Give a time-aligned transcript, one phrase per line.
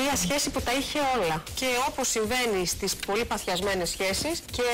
[0.00, 1.42] Μια σχέση που τα είχε όλα.
[1.54, 4.66] Και όπως συμβαίνει στις πολύ παθιασμένες σχέσεις και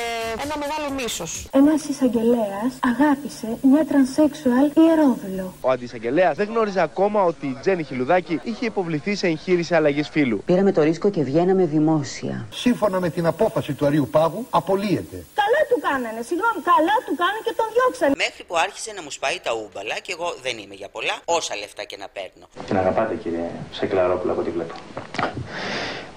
[0.45, 1.49] ένα μεγάλο μίσος.
[1.53, 5.55] Ένας εισαγγελέας αγάπησε μια τρανσέξουαλ ιερόδουλο.
[5.61, 10.43] Ο αντισαγγελέας δεν γνώριζε ακόμα ότι η Τζέννη Χιλουδάκη είχε υποβληθεί σε εγχείρηση αλλαγής φύλου.
[10.47, 12.47] Πήραμε το ρίσκο και βγαίναμε δημόσια.
[12.51, 15.17] Σύμφωνα με την απόφαση του Αρίου Πάγου, απολύεται.
[15.43, 18.15] Καλά του κάνανε, συγγνώμη, καλά του κάνανε και τον διώξανε.
[18.17, 21.57] Μέχρι που άρχισε να μου σπάει τα ούμπαλα και εγώ δεν είμαι για πολλά, όσα
[21.57, 22.45] λεφτά και να παίρνω.
[22.67, 24.75] Την αγαπάτε κύριε Σακλαρόπουλα από ό,τι βλέπω.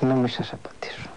[0.01, 1.09] Να μην σας αποτίσω.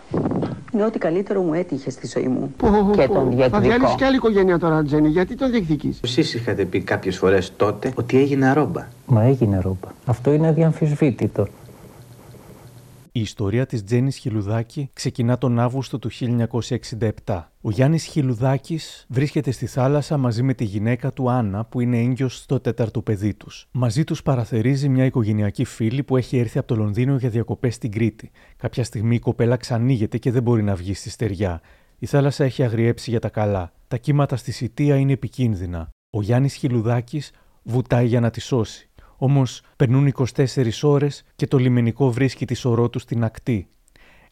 [0.72, 2.54] Είναι ό,τι καλύτερο μου έτυχε στη ζωή μου.
[2.56, 3.14] Πω, και πω.
[3.14, 3.60] τον Θα διεκδικώ.
[3.60, 5.08] διαλύσεις και άλλη οικογένεια τώρα, Τζένι.
[5.08, 8.86] Γιατί τον διεκδικείς; Εσείς είχατε πει κάποιες φορές τότε ότι έγινε αρόμπα.
[9.06, 9.88] Μα έγινε ρόμπα.
[10.06, 11.46] Αυτό είναι αδιαμφισβήτητο.
[13.12, 16.10] Η ιστορία της Τζέννης Χιλουδάκη ξεκινά τον Αύγουστο του
[17.24, 17.51] 1967.
[17.60, 22.37] Ο Γιάννης Χιλουδάκης βρίσκεται στη θάλασσα μαζί με τη γυναίκα του Άννα που είναι έγκυος
[22.37, 23.68] στο τέταρτο παιδί τους.
[23.70, 27.91] Μαζί τους παραθερίζει μια οικογενειακή φίλη που έχει έρθει από το Λονδίνο για διακοπές στην
[27.91, 28.30] Κρήτη.
[28.56, 31.60] Κάποια στιγμή η κοπέλα ξανοίγεται και δεν μπορεί να βγει στη στεριά.
[31.99, 33.73] Η θάλασσα έχει αγριέψει για τα καλά.
[33.88, 35.88] Τα κύματα στη Σιτία είναι επικίνδυνα.
[36.10, 38.90] Ο Γιάννης Χιλουδάκης βουτάει για να τη σώσει.
[39.23, 43.68] Όμως περνούν 24 ώρες και το λιμενικό βρίσκει τη σωρό του στην ακτή.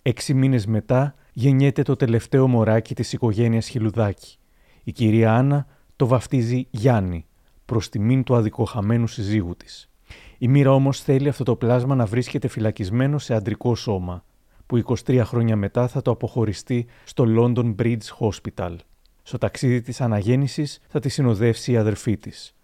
[0.02, 4.36] Έξι μήνες μετά γεννιέται το τελευταίο μωράκι της οικογένειας Χιλουδάκη.
[4.84, 7.26] Η κυρία Άννα το βαφτίζει Γιάννη,
[7.64, 9.90] προς τιμήν του αδικοχαμένου συζύγου της.
[10.38, 14.24] Η μοίρα όμως θέλει αυτό το πλάσμα να βρίσκεται φυλακισμένο σε αντρικό σώμα,
[14.66, 18.76] που 23 χρόνια μετά θα το αποχωριστεί στο London Bridge Hospital.
[19.22, 22.54] Στο ταξίδι της αναγέννησης θα τη συνοδεύσει η αδερφή της.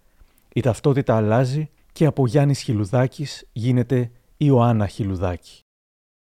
[0.53, 5.61] Η ταυτότητα αλλάζει και από Γιάννης Χιλουδάκης γίνεται Ιωάννα Χιλουδάκη.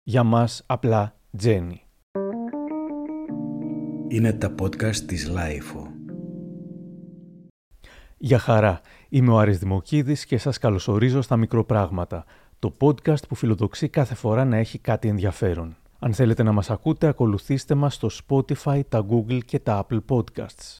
[0.02, 1.82] Για μας απλά Τζένι.
[4.08, 5.86] Είναι τα podcast της LiFO.
[8.18, 12.24] Για χαρά, είμαι ο Άρης Δημοκίδης και σας καλωσορίζω στα Μικροπράγματα,
[12.58, 15.76] το podcast που φιλοδοξεί κάθε φορά να έχει κάτι ενδιαφέρον.
[15.98, 20.76] Αν θέλετε να μας ακούτε, ακολουθήστε μας στο Spotify, τα Google και τα Apple Podcasts.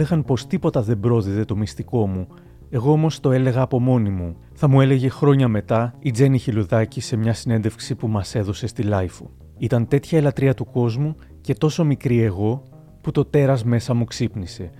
[0.00, 2.26] Έλεγαν πως τίποτα δεν πρόδιδε το μυστικό μου.
[2.70, 4.36] Εγώ όμως το έλεγα από μόνη μου.
[4.54, 8.82] Θα μου έλεγε χρόνια μετά η Τζέννη Χιλουδάκη σε μια συνέντευξη που μας έδωσε στη
[8.82, 9.30] Λάιφου.
[9.58, 12.62] Ήταν τέτοια η λατρεία του κόσμου και τόσο μικρή εγώ
[13.00, 14.70] που το τέρας μέσα μου ξύπνησε.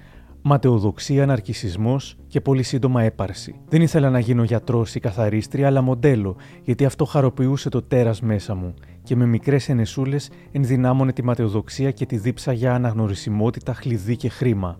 [0.42, 3.60] Ματαιοδοξία, ναρκισισμός και πολύ σύντομα έπαρση.
[3.68, 8.54] Δεν ήθελα να γίνω γιατρός ή καθαρίστρια, αλλά μοντέλο, γιατί αυτό χαροποιούσε το τέρας μέσα
[8.54, 14.28] μου και με μικρές ενεσούλες ενδυνάμωνε τη ματαιοδοξία και τη δίψα για αναγνωρισιμότητα, χλειδί και
[14.28, 14.78] χρήμα.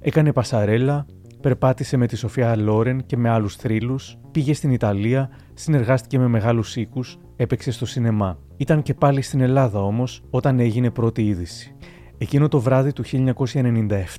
[0.00, 1.06] Έκανε πασαρέλα,
[1.40, 6.76] περπάτησε με τη Σοφία Λόρεν και με άλλους θρύλους, πήγε στην Ιταλία, συνεργάστηκε με μεγάλους
[6.76, 8.38] οίκους, έπαιξε στο σινεμά.
[8.56, 11.76] Ήταν και πάλι στην Ελλάδα όμως όταν έγινε πρώτη είδηση.
[12.18, 13.04] Εκείνο το βράδυ του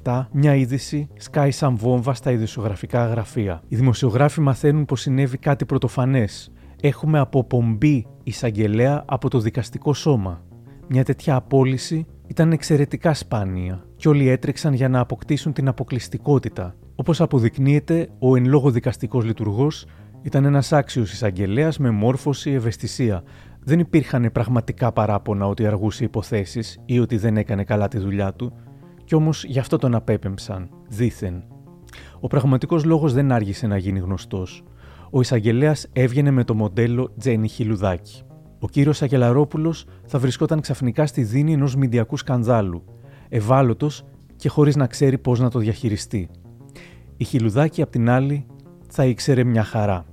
[0.03, 3.61] 1997, μια είδηση σκάει σαν βόμβα στα ειδησιογραφικά γραφεία.
[3.67, 6.51] Οι δημοσιογράφοι μαθαίνουν πως συνέβη κάτι πρωτοφανές.
[6.81, 10.41] Έχουμε αποπομπή εισαγγελέα από το δικαστικό σώμα.
[10.87, 16.75] Μια τέτοια απόλυση ήταν εξαιρετικά σπάνια και όλοι έτρεξαν για να αποκτήσουν την αποκλειστικότητα.
[16.95, 19.85] Όπως αποδεικνύεται, ο εν λόγω δικαστικός λειτουργός
[20.21, 23.23] ήταν ένας άξιος εισαγγελέας με μόρφωση, ευαισθησία.
[23.59, 28.53] Δεν υπήρχαν πραγματικά παράπονα ότι αργούσε υποθέσεις ή ότι δεν έκανε καλά τη δουλειά του,
[29.03, 31.43] κι όμως γι' αυτό τον απέπεμψαν, δήθεν.
[32.19, 34.63] Ο πραγματικός λόγος δεν άργησε να γίνει γνωστός.
[35.09, 38.26] Ο εισαγγελέας έβγαινε με το μοντέλο Τζένι Χιλουδάκη.
[38.59, 39.75] Ο κύριος Αγελαρόπουλο
[40.05, 42.83] θα βρισκόταν ξαφνικά στη δίνη ενός μηντιακού σκανδάλου,
[43.29, 46.29] ευάλωτος και χωρίς να ξέρει πώς να το διαχειριστεί.
[47.17, 48.45] Η Χιλουδάκη, απ' την άλλη,
[48.89, 50.05] θα ήξερε μια χαρά.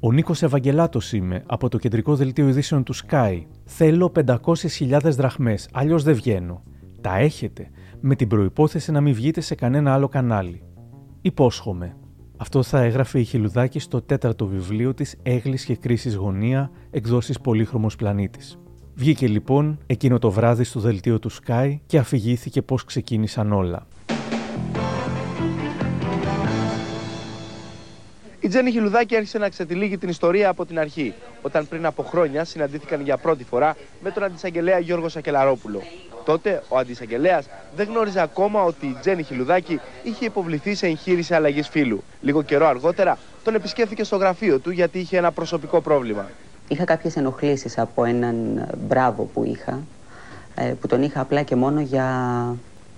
[0.00, 3.42] Ο Νίκος Ευαγγελάτος είμαι, από το κεντρικό δελτίο ειδήσεων του Sky.
[3.64, 6.62] Θέλω 500.000 δραχμές, αλλιώς δεν βγαίνω.
[7.00, 7.70] Τα έχετε,
[8.00, 10.62] με την προπόθεση να μην βγείτε σε κανένα άλλο κανάλι.
[11.20, 11.96] Υπόσχομαι.
[12.40, 17.96] Αυτό θα έγραφε η Χιλουδάκη στο τέταρτο βιβλίο της «Έγλης και κρίσης γωνία», εκδόσεις Πολύχρωμος
[17.96, 18.58] Πλανήτης.
[18.94, 23.86] Βγήκε λοιπόν εκείνο το βράδυ στο δελτίο του Sky και αφηγήθηκε πώς ξεκίνησαν όλα.
[28.40, 32.44] Η Τζέννη Χιλουδάκη άρχισε να ξετυλίγει την ιστορία από την αρχή, όταν πριν από χρόνια
[32.44, 35.82] συναντήθηκαν για πρώτη φορά με τον αντισαγγελέα Γιώργο Σακελαρόπουλο.
[36.28, 37.46] Τότε ο αντισαγγελέας
[37.76, 42.02] δεν γνώριζε ακόμα ότι η Τζέννη Χιλουδάκη είχε υποβληθεί σε εγχείρηση αλλαγής φύλου.
[42.20, 46.28] Λίγο καιρό αργότερα τον επισκέφθηκε στο γραφείο του γιατί είχε ένα προσωπικό πρόβλημα.
[46.68, 49.80] Είχα κάποιες ενοχλήσεις από έναν μπράβο που είχα,
[50.54, 52.06] ε, που τον είχα απλά και μόνο για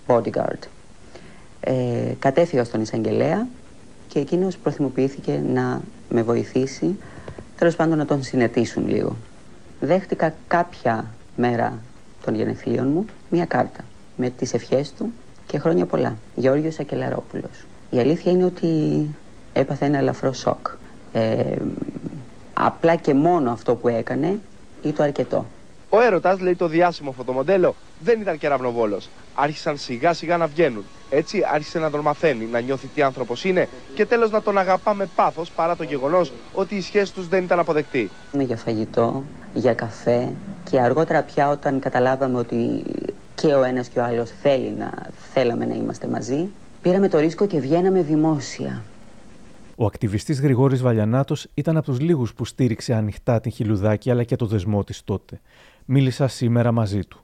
[0.06, 0.62] bodyguard.
[1.60, 1.72] Ε,
[2.18, 3.46] κατέφυγα στον εισαγγελέα
[4.08, 6.98] και εκείνος προθυμοποιήθηκε να με βοηθήσει
[7.58, 9.16] τέλος πάντων να τον συνετήσουν λίγο.
[9.80, 11.04] Δέχτηκα κάποια
[11.36, 11.78] μέρα
[12.24, 13.84] των γενεθλίων μου μία κάρτα
[14.16, 15.12] με τις ευχές του
[15.46, 16.16] και χρόνια πολλά.
[16.34, 17.64] Γιώργος Ακελαρόπουλος.
[17.90, 18.68] Η αλήθεια είναι ότι
[19.52, 20.68] έπαθε ένα ελαφρό σοκ.
[21.12, 21.56] Ε,
[22.52, 24.38] απλά και μόνο αυτό που έκανε
[24.82, 25.46] ή το αρκετό.
[25.88, 29.00] Ο έρωτας, λέει το διάσημο φωτομοντέλο, δεν ήταν κεραυνοβόλο.
[29.34, 30.84] Άρχισαν σιγά σιγά να βγαίνουν.
[31.10, 34.94] Έτσι άρχισε να τον μαθαίνει, να νιώθει τι άνθρωπος είναι και τέλος να τον αγαπά
[34.94, 38.10] με πάθος παρά το γεγονός ότι η σχέση τους δεν ήταν αποδεκτή.
[38.32, 39.24] Είναι για φαγητό,
[39.54, 40.32] για καφέ
[40.70, 42.84] και αργότερα πια όταν καταλάβαμε ότι
[43.40, 44.90] και ο ένας και ο άλλος θέλει να
[45.32, 46.50] θέλαμε να είμαστε μαζί,
[46.82, 48.84] πήραμε το ρίσκο και βγαίναμε δημόσια.
[49.76, 54.36] Ο ακτιβιστής Γρηγόρης Βαλιανάτος ήταν από τους λίγους που στήριξε ανοιχτά την Χιλουδάκη αλλά και
[54.36, 55.40] το δεσμό της τότε.
[55.84, 57.18] Μίλησα σήμερα μαζί του.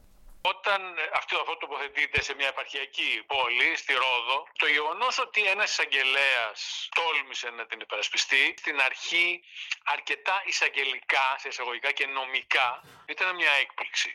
[0.52, 0.80] Όταν
[1.20, 6.58] αυτό, αυτό τοποθετείται σε μια επαρχιακή πόλη, στη Ρόδο, το γεγονός ότι ένας εισαγγελέας
[6.98, 9.26] τόλμησε να την υπερασπιστεί, στην αρχή
[9.94, 12.68] αρκετά εισαγγελικά, σε εισαγωγικά και νομικά,
[13.12, 14.10] ήταν μια έκπληξη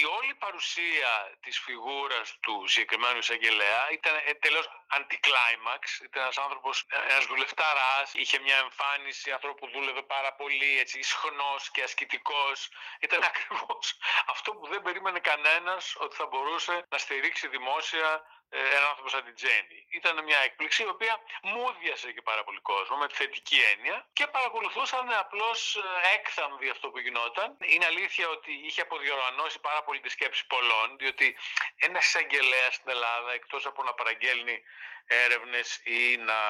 [0.00, 5.98] η όλη παρουσία της φιγούρας του συγκεκριμένου εισαγγελέα ήταν τελείως αντικλάιμαξ.
[5.98, 11.70] Ήταν ένας άνθρωπος, ένας δουλευταράς, είχε μια εμφάνιση ανθρώπου που δούλευε πάρα πολύ, έτσι, ισχνός
[11.70, 12.68] και ασκητικός.
[13.00, 13.84] Ήταν ακριβώς
[14.26, 18.08] αυτό που δεν περίμενε κανένας ότι θα μπορούσε να στηρίξει δημόσια
[18.45, 19.86] ε, ένα άνθρωπος σαν την Τζέννη.
[19.90, 25.12] Ήταν μια έκπληξη η οποία μούδιασε και πάρα πολύ κόσμο με θετική έννοια και παρακολουθούσαν
[25.12, 25.80] απλώς ε,
[26.14, 27.56] έκθαμβοι αυτό που γινόταν.
[27.60, 31.36] Είναι αλήθεια ότι είχε αποδιοργανώσει πάρα πολύ τη σκέψη πολλών, διότι
[31.76, 34.62] ένα εισαγγελέα στην Ελλάδα, εκτός από να παραγγέλνει
[35.06, 36.40] έρευνες ή να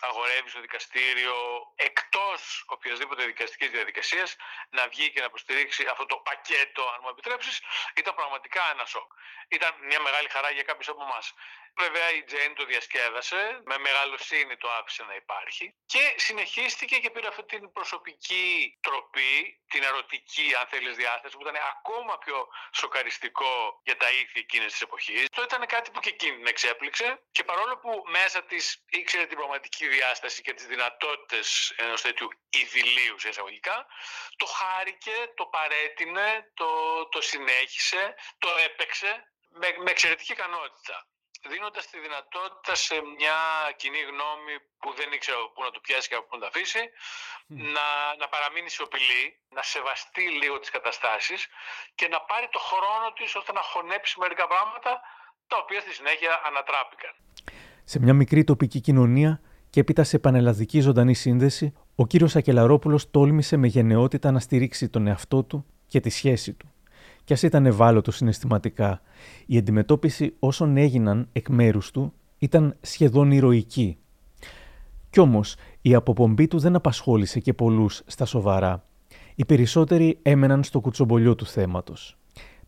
[0.00, 1.36] αγορεύεις στο δικαστήριο
[1.74, 4.36] εκτός οποιασδήποτε δικαστικής διαδικασίας
[4.70, 7.60] να βγει και να υποστηρίξει αυτό το πακέτο, αν μου επιτρέψεις,
[7.94, 9.12] ήταν πραγματικά ένα σοκ.
[9.48, 11.34] Ήταν μια μεγάλη χαρά για κάποιους από εμάς.
[11.76, 17.26] Βέβαια η Τζέιν το διασκέδασε, με μεγαλοσύνη το άφησε να υπάρχει και συνεχίστηκε και πήρε
[17.26, 23.96] αυτή την προσωπική τροπή, την ερωτική αν θέλεις διάθεση που ήταν ακόμα πιο σοκαριστικό για
[23.96, 25.26] τα ήθη εκείνης της εποχής.
[25.30, 29.36] Το ήταν κάτι που και εκείνη την εξέπληξε και παρόλο που μέσα της ήξερε την
[29.36, 33.86] πραγματική διάσταση και τις δυνατότητες ενός τέτοιου ιδηλίου σε εισαγωγικά,
[34.36, 36.68] το χάρηκε, το παρέτεινε, το,
[37.08, 39.10] το συνέχισε, το έπαιξε
[39.48, 41.06] με, με εξαιρετική ικανότητα
[41.52, 43.38] δίνοντας τη δυνατότητα σε μια
[43.80, 46.82] κοινή γνώμη που δεν ήξερε πού να το πιάσει και από πού να το αφήσει,
[47.74, 47.86] να,
[48.20, 49.24] να παραμείνει σιωπηλή,
[49.56, 51.40] να σεβαστεί λίγο τις καταστάσεις
[51.98, 54.92] και να πάρει το χρόνο της ώστε να χωνέψει μερικά πράγματα
[55.50, 57.12] τα οποία στη συνέχεια ανατράπηκαν.
[57.84, 59.40] Σε μια μικρή τοπική κοινωνία
[59.74, 65.06] και έπειτα σε πανελλαδική ζωντανή σύνδεση, ο κύριος Ακελαρόπουλος τόλμησε με γενναιότητα να στηρίξει τον
[65.06, 66.68] εαυτό του και τη σχέση του
[67.24, 69.00] κι ας ήταν ευάλωτο συναισθηματικά,
[69.46, 73.96] η αντιμετώπιση όσων έγιναν εκ μέρους του ήταν σχεδόν ηρωική.
[75.10, 78.84] Κι όμως η αποπομπή του δεν απασχόλησε και πολλούς στα σοβαρά.
[79.34, 82.18] Οι περισσότεροι έμεναν στο κουτσομπολιό του θέματος.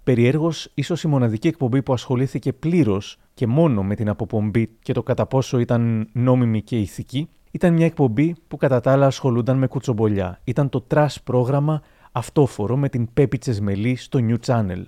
[0.04, 5.02] Περιέργως, ίσως η μοναδική εκπομπή που ασχολήθηκε πλήρως και μόνο με την αποπομπή και το
[5.02, 9.66] κατά πόσο ήταν νόμιμη και ηθική, ήταν μια εκπομπή που κατά τα άλλα ασχολούνταν με
[9.66, 10.40] κουτσομπολιά.
[10.44, 14.82] Ήταν το trash πρόγραμμα αυτόφορο με την Πέπη Τσεσμελή στο New Channel.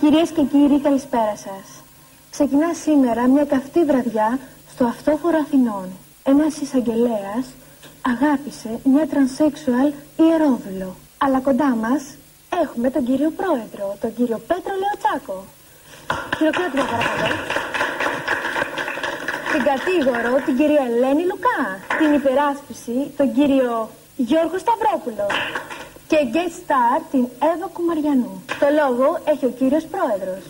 [0.00, 1.82] Κυρίες και κύριοι, καλησπέρα σας.
[2.30, 4.38] Ξεκινά σήμερα μια καυτή βραδιά
[4.68, 5.88] στο αυτόφορο Αθηνών.
[6.22, 7.44] Ένας εισαγγελέας
[8.00, 10.96] αγάπησε μια τρανσέξουαλ ιερόδουλο.
[11.18, 12.02] Αλλά κοντά μας
[12.62, 15.44] έχουμε τον κύριο πρόεδρο, τον κύριο Πέτρο Λεοτσάκο.
[16.36, 17.36] Χειροκρότημα παρακαλώ.
[19.52, 21.60] Την κατήγορο, την κυρία Ελένη Λουκά.
[21.98, 25.26] Την υπεράσπιση, τον κύριο Γιώργο Σταυρόπουλο
[26.06, 28.42] και guest star την Εύα Κουμαριανού.
[28.60, 30.42] Το λόγο έχει ο κύριος Πρόεδρος.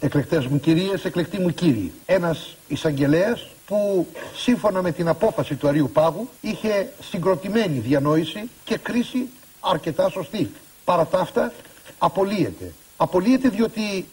[0.00, 1.92] Εκλεκτές μου κυρίες, εκλεκτοί μου κύριοι.
[2.06, 9.28] Ένας εισαγγελέας που σύμφωνα με την απόφαση του Αρίου Πάγου είχε συγκροτημένη διανόηση και κρίση
[9.60, 10.50] αρκετά σωστή.
[10.84, 11.52] Παρά τα αυτά
[11.98, 12.72] απολύεται.
[12.96, 14.06] Απολύεται διότι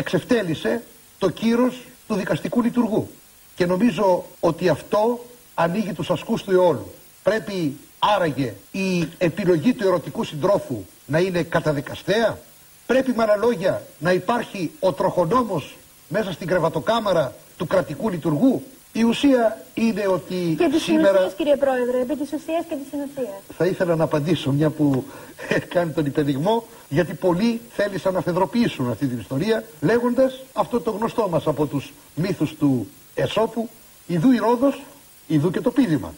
[0.00, 0.82] εξευτέλισε
[1.18, 3.10] το κύρος του δικαστικού λειτουργού.
[3.56, 6.92] Και νομίζω ότι αυτό ανοίγει τους ασκούς του αιώλου.
[7.22, 12.38] Πρέπει Άραγε η επιλογή του ερωτικού συντρόφου να είναι καταδικαστέα;
[12.86, 15.76] Πρέπει με άλλα λόγια να υπάρχει ο τροχονόμος
[16.08, 21.32] μέσα στην κρεβατοκάμαρα του κρατικού λειτουργού; Η ουσία είναι ότι και της σήμερα...
[21.36, 23.40] κύριε Πρόεδρε, επί της ουσίας και της συνουσίας.
[23.56, 25.04] Θα ήθελα να απαντήσω μια που
[25.74, 31.28] κάνει τον υπενιγμό, γιατί πολλοί θέλησαν να φεδροποιήσουν αυτή την ιστορία, λέγοντας αυτό το γνωστό
[31.28, 33.68] μας από τους μύθους του Εσώπου,
[34.06, 34.82] Ιδού η Ρόδος,
[35.26, 36.14] Ιδού και το πίδημα.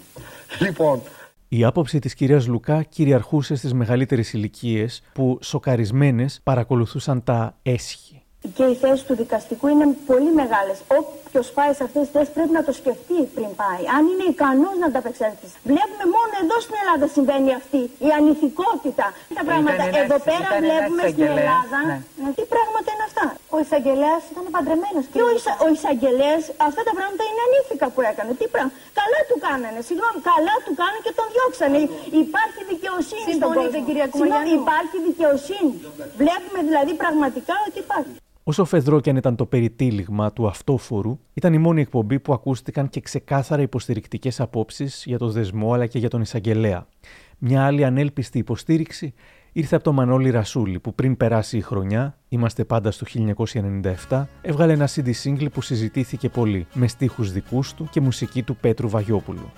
[0.60, 1.02] Λοιπόν,
[1.48, 8.22] η άποψη της κυρίας Λουκά κυριαρχούσε στις μεγαλύτερες ηλικίες που σοκαρισμένες παρακολουθούσαν τα έσχη.
[8.54, 10.82] Και οι θέσεις του δικαστικού είναι πολύ μεγάλες.
[11.34, 13.82] Όποιος πάει σε αυτές τις θέσεις πρέπει να το σκεφτεί πριν πάει.
[13.96, 15.48] Αν είναι ικανός να ανταπεξέλθει.
[15.70, 19.06] Βλέπουμε μόνο εδώ στην Ελλάδα συμβαίνει αυτή η ανηθικότητα.
[19.38, 21.78] Τα πράγματα εδώ πέρα βλέπουμε στην Ελλάδα.
[21.88, 22.28] Ναι.
[22.38, 25.04] Τι πράγματα είναι αυτά; Ο εισαγγελέας ήταν παντρεμένος.
[25.12, 25.52] Και ο, εισα...
[25.64, 28.30] ο εισαγγελέας αυτά τα πράγματα είναι ανήθικα που έκανε.
[28.40, 29.80] Τι πράγμα; Καλά του κάνανε.
[29.88, 31.78] Συγγνώμη, καλά του κάνανε και τον διώξανε.
[32.24, 33.78] Υπάρχει δικαιοσύνη στον κόσμο.
[34.18, 35.74] Συγγνώμη, υπάρχει δικαιοσύνη.
[36.22, 38.16] Βλέπουμε δηλαδή πραγματικά ότι υπάρχει.
[38.44, 42.88] Όσο φεδρό και αν ήταν το περιτύλιγμα του αυτόφορου, ήταν η μόνη εκπομπή που ακούστηκαν
[42.88, 46.86] και ξεκάθαρα υποστηρικτικές απόψεις για το δεσμό αλλά και για τον εισαγγελέα.
[47.38, 49.14] Μια άλλη ανέλπιστη υποστήριξη
[49.52, 53.06] ήρθε από τον Μανώλη Ρασούλη, που πριν περάσει η χρονιά, είμαστε πάντα στο
[54.08, 58.56] 1997, έβγαλε ένα CD single που συζητήθηκε πολύ, με στίχους δικούς του και μουσική του
[58.56, 59.50] Πέτρου Βαγιόπουλου.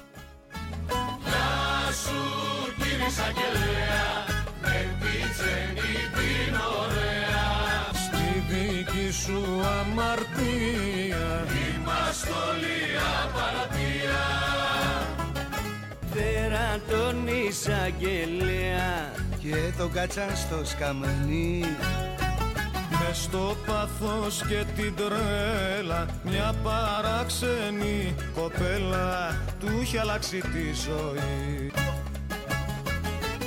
[16.90, 19.12] Τον εισαγγελέα.
[19.38, 21.64] Και τον κάτσαν στο σκαμνί.
[22.90, 31.72] Με στο πάθος και την τρέλα μια παράξενη κοπέλα του είχε αλλάξει τη ζωή.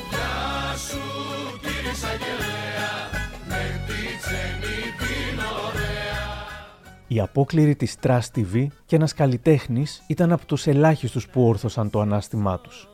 [0.10, 1.02] Γεια σου
[1.62, 2.92] κύριε εισαγγελέα
[3.48, 6.07] με τη τσενή την ωραία
[7.08, 12.02] η απόκληρη της Trust TV και ένας καλλιτέχνης ήταν από τους ελάχιστους που όρθωσαν το
[12.02, 12.88] ανάστημά τους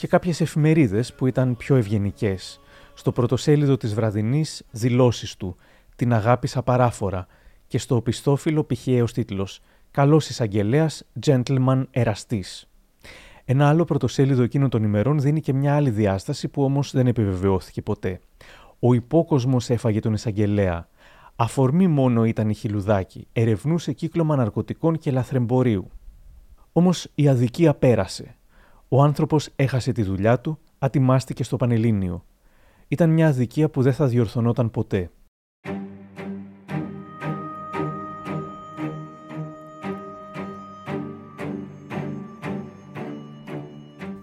[0.00, 2.60] και κάποιες εφημερίδες που ήταν πιο ευγενικές.
[2.94, 5.56] Στο πρωτοσέλιδο της βραδινής δηλώσεις του
[5.96, 7.26] «Την αγάπησα παράφορα»
[7.66, 12.68] και στο οπισθόφυλλο πηχαίος τίτλος «Καλός εισαγγελέας, gentleman εραστής».
[13.44, 17.82] Ένα άλλο πρωτοσέλιδο εκείνων των ημερών δίνει και μια άλλη διάσταση που όμως δεν επιβεβαιώθηκε
[17.82, 18.20] ποτέ.
[18.78, 20.88] Ο υπόκοσμος έφαγε τον εισαγγελέα.
[21.42, 23.26] Αφορμή μόνο ήταν η Χιλουδάκη.
[23.32, 25.90] Ερευνούσε κύκλωμα ναρκωτικών και λαθρεμπορίου.
[26.72, 28.36] Όμως η αδικία πέρασε.
[28.88, 32.24] Ο άνθρωπος έχασε τη δουλειά του, ατιμάστηκε στο Πανελλήνιο.
[32.88, 35.10] Ήταν μια αδικία που δεν θα διορθωνόταν ποτέ.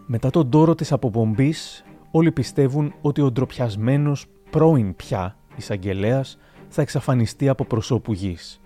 [0.05, 6.37] Μετά τον τόρο της αποπομπής, όλοι πιστεύουν ότι ο ντροπιασμένος πρώην πια εισαγγελέας
[6.69, 8.61] θα εξαφανιστεί από προσώπου γης.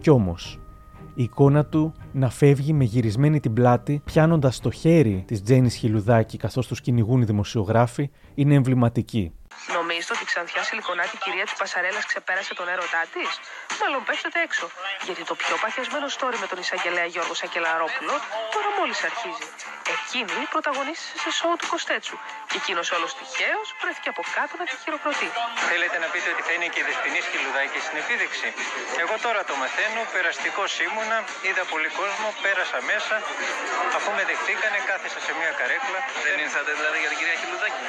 [0.00, 0.60] Κι όμως,
[1.14, 6.36] η εικόνα του να φεύγει με γυρισμένη την πλάτη, πιάνοντας το χέρι της Τζέννη Χιλουδάκη
[6.38, 9.32] καθώς τους κυνηγούν οι δημοσιογράφοι, είναι εμβληματική.
[9.76, 13.30] Νομίζετε ότι η ξανθιά σιλικονάτη κυρία της Πασαρέλας ξεπέρασε τον έρωτά της;
[13.80, 14.66] Μάλλον πέφτετε έξω.
[15.06, 18.14] Γιατί το πιο παθιασμένο story με τον εισαγγελέα Γιώργο Σακελαρόπουλο
[18.54, 19.46] τώρα μόλις αρχίζει.
[19.96, 22.16] Εκείνη πρωταγωνίστησε σε σοου του Κοστέτσου.
[22.50, 25.28] Και εκείνος όλος τυχαίο βρέθηκε από κάτω να τη χειροκροτεί.
[25.70, 28.48] Θέλετε να πείτε ότι θα είναι και η δεσπινή σκυλουδάκη στην επίδειξη.
[29.02, 31.18] Εγώ τώρα το μαθαίνω, περαστικός ήμουνα,
[31.48, 33.14] είδα πολύ κόσμο, πέρασα μέσα.
[33.96, 35.98] Αφού με δεχτήκανε, κάθεσα σε μια καρέκλα.
[36.26, 37.84] Δεν ήρθατε δηλαδή για την κυρία Χιλουδάκη.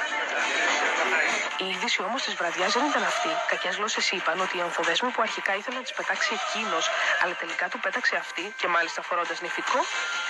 [1.57, 3.31] Η είδηση όμως της βραδιάς δεν ήταν αυτή.
[3.51, 6.83] Κακέ γλώσσες είπαν ότι η ανθοδέσμη που αρχικά ήθελε να τη πετάξει εκείνος,
[7.23, 9.79] αλλά τελικά του πέταξε αυτή και μάλιστα φορώντας νηφικό,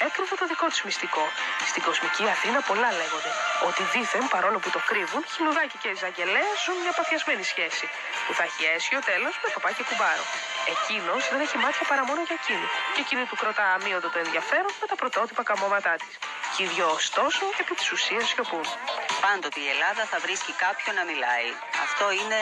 [0.06, 1.26] έκρυβε το δικό της μυστικό.
[1.72, 3.32] Στην κοσμική Αθήνα πολλά λέγονται.
[3.68, 7.86] Ότι δήθεν, παρόλο που το κρύβουν, Χιλουδάκι και Ζαγγελέα ζουν μια παθιασμένη σχέση.
[8.26, 10.26] Που θα έχει αίσιο τέλος με παπά και κουμπάρο.
[10.74, 12.68] Εκείνος δεν έχει μάτια παρά μόνο για εκείνη.
[12.94, 16.14] Και εκείνη του κρατά αμύωτο το ενδιαφέρον με τα πρωτότυπα καμώματά της.
[16.54, 18.66] Και οι δυο ωστόσο επί της ουσίας σιωπούν.
[19.26, 21.50] Πάντοτε η Ελλάδα θα βρίσκει κάποιον να μιλάει.
[21.86, 22.40] Αυτό είναι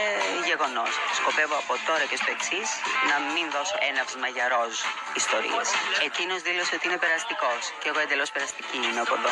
[0.50, 0.92] γεγονός.
[1.20, 2.70] Σκοπεύω από τώρα και στο εξής
[3.10, 4.76] να μην δώσω έναυσμα για ροζ
[5.22, 5.68] ιστορίες.
[6.08, 7.62] Εκείνος δήλωσε ότι είναι περαστικός.
[7.82, 9.32] Και εγώ εντελώς περαστική είμαι από εδώ.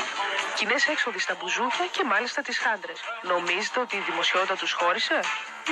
[0.58, 2.94] Κοινές έξοδοι στα μπουζούκια και μάλιστα τις χάντρε.
[3.34, 5.20] Νομίζετε ότι η δημοσιότητα τους χώρισε;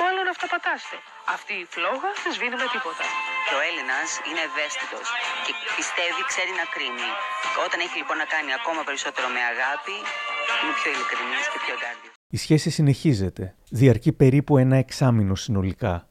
[0.02, 0.98] Μάλλον αυταπατάστε.
[1.36, 3.06] Αυτή η φλόγα δεν σβήνει με τίποτα.
[3.56, 5.08] Ο Έλληνας είναι ευαίσθητος
[5.46, 7.12] και πιστεύει, ξέρει να κρίνει.
[7.66, 9.98] Όταν έχει λοιπόν να κάνει ακόμα περισσότερο με αγάπη,
[10.64, 12.12] είναι πιο ειλικρινής και πιο γκάρδιο.
[12.30, 13.56] Η σχέση συνεχίζεται.
[13.70, 16.10] Διαρκεί περίπου ένα εξάμηνο συνολικά.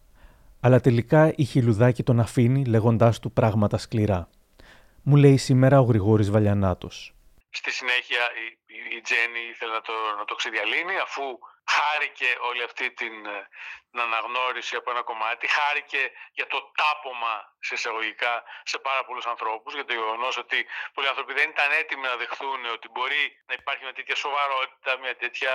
[0.60, 4.28] Αλλά τελικά η Χιλουδάκη τον αφήνει λέγοντάς του πράγματα σκληρά.
[5.02, 7.14] Μου λέει σήμερα ο Γρηγόρης Βαλιανάτος.
[7.50, 11.22] Στη συνέχεια η, η Τζέννη ήθελε να το, να το ξεδιαλύνει αφού
[11.74, 13.38] χάρηκε όλη αυτή την, ε,
[13.90, 16.02] την αναγνώριση από ένα κομμάτι, χάρηκε
[16.38, 17.34] για το τάπομα
[17.66, 18.34] σε εισαγωγικά
[18.70, 20.58] σε πάρα πολλούς ανθρώπους, για το γεγονός ότι
[20.94, 25.14] πολλοί άνθρωποι δεν ήταν έτοιμοι να δεχθούν ότι μπορεί να υπάρχει μια τέτοια σοβαρότητα, μια
[25.22, 25.52] τέτοια,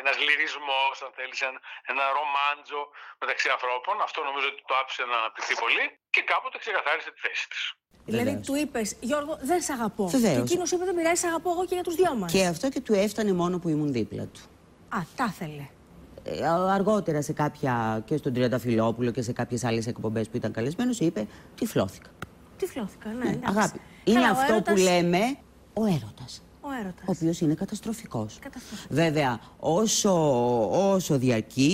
[0.00, 1.60] ένας λυρισμός, αν θέλεις, ένα,
[1.92, 2.82] ένα ρομάντζο
[3.22, 3.94] μεταξύ ανθρώπων.
[4.08, 7.62] Αυτό νομίζω ότι το άφησε να αναπτυχθεί πολύ και κάποτε ξεκαθάρισε τη θέση της.
[8.06, 10.04] Δηλαδή του είπες, Γιώργο, δεν σε αγαπώ.
[10.08, 10.34] Βεβαίως.
[10.34, 12.32] Και εκείνος είπε, Δεν πειράζει, αγαπώ εγώ και για τους δυο μας.
[12.32, 14.40] Και αυτό και του έφτανε μόνο που ήμουν δίπλα του.
[14.94, 15.66] Α, τα ήθελε.
[16.22, 20.98] ε, αργότερα σε κάποια και στον Τριανταφυλόπουλο και σε κάποιες άλλες εκπομπές που ήταν καλεσμένος
[21.00, 22.08] είπε τυφλώθηκα.
[22.58, 23.24] Τυφλώθηκα, ναι.
[23.24, 23.44] Ναι, εντάξει.
[23.58, 23.80] αγάπη.
[24.04, 25.18] Είναι Καλά, ο αυτό έρωτας- που λέμε
[25.72, 26.42] ο έρωτας.
[26.60, 27.04] Ο έρωτας.
[27.06, 28.38] Ο οποίος είναι καταστροφικός.
[28.40, 28.96] Καταστροφικός.
[28.96, 30.12] Βέβαια, όσο,
[30.92, 31.70] όσο διαρκεί,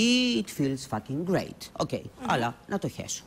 [0.46, 1.68] it feels fucking great.
[1.78, 1.90] ΟΚ,
[2.26, 3.24] αλλά να το χέσω.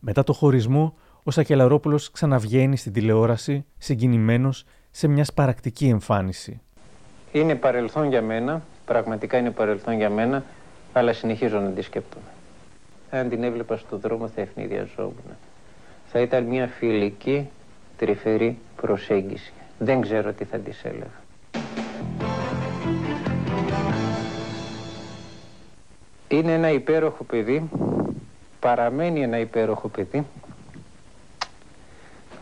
[0.00, 6.60] Μετά το χωρισμό, ο Σακελαρόπουλος ξαναβγαίνει στην τηλεόραση, συγκινημένος, σε μια σπαρακτική εμφάνιση.
[7.32, 10.44] Είναι παρελθόν για μένα, πραγματικά είναι παρελθόν για μένα,
[10.92, 12.24] αλλά συνεχίζω να τη σκέπτομαι.
[13.10, 15.36] Αν την έβλεπα στον δρόμο θα ευνηδιαζόμουν.
[16.06, 17.48] Θα ήταν μια φιλική,
[17.96, 19.52] τρυφερή προσέγγιση.
[19.78, 21.24] Δεν ξέρω τι θα της έλεγα.
[26.28, 27.68] Είναι ένα υπέροχο παιδί,
[28.60, 30.26] παραμένει ένα υπέροχο παιδί.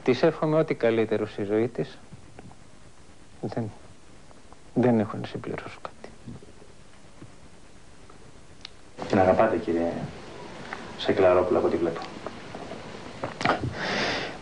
[0.05, 1.99] Της εύχομαι ό,τι καλύτερο στη ζωή της.
[3.41, 3.71] Δεν,
[4.75, 5.94] δεν έχω να συμπληρώσω κάτι.
[9.15, 9.93] Την αγαπάτε κύριε
[10.99, 12.01] Σακελαρόπουλο από ό,τι βλέπω.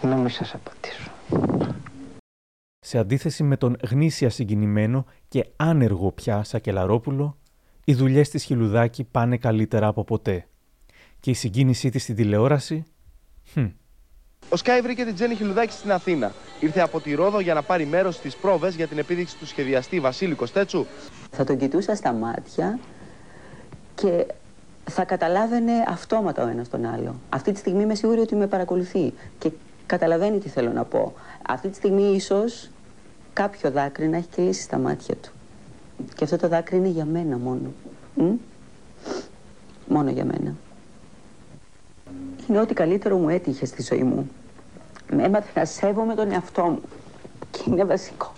[0.03, 1.11] Να μην σας αποτίσω.
[2.79, 7.37] Σε αντίθεση με τον γνήσια συγκινημένο και άνεργο πια Σακελαρόπουλο,
[7.85, 10.47] οι δουλειές της Χιλουδάκη πάνε καλύτερα από ποτέ.
[11.21, 12.85] Και η συγκίνησή της στην τηλεόραση,
[13.53, 13.67] χμ,
[14.49, 16.33] Ο Σκάι βρήκε την Τζέννη Χιλουδάκη στην Αθήνα.
[16.61, 20.01] Ήρθε από τη Ρόδο για να πάρει μέρος στις πρόβες για την επίδειξη του σχεδιαστή
[20.01, 20.87] Βασίλη Κοστέτσου.
[21.31, 22.79] Θα τον κοιτούσα στα μάτια
[23.95, 24.27] και
[24.91, 27.15] θα καταλάβαινε αυτόματα ο ένας τον άλλο.
[27.29, 29.51] Αυτή τη στιγμή είμαι σίγουρη ότι με παρακολουθεί και
[29.87, 31.13] καταλαβαίνει τι θέλω να πω.
[31.49, 32.71] Αυτή τη στιγμή ίσως
[33.33, 35.31] κάποιο δάκρυ να έχει κυλήσει στα μάτια του.
[36.17, 37.73] Και αυτό το δάκρυ είναι για μένα μόνο.
[38.15, 38.31] Μ;
[39.89, 40.55] Μόνο για μένα.
[42.49, 44.31] Είναι ό,τι καλύτερο μου έτυχε στη ζωή μου.
[45.11, 46.81] Με έμαθε να σέβομαι τον εαυτό μου.
[47.51, 48.33] Και είναι βασικό.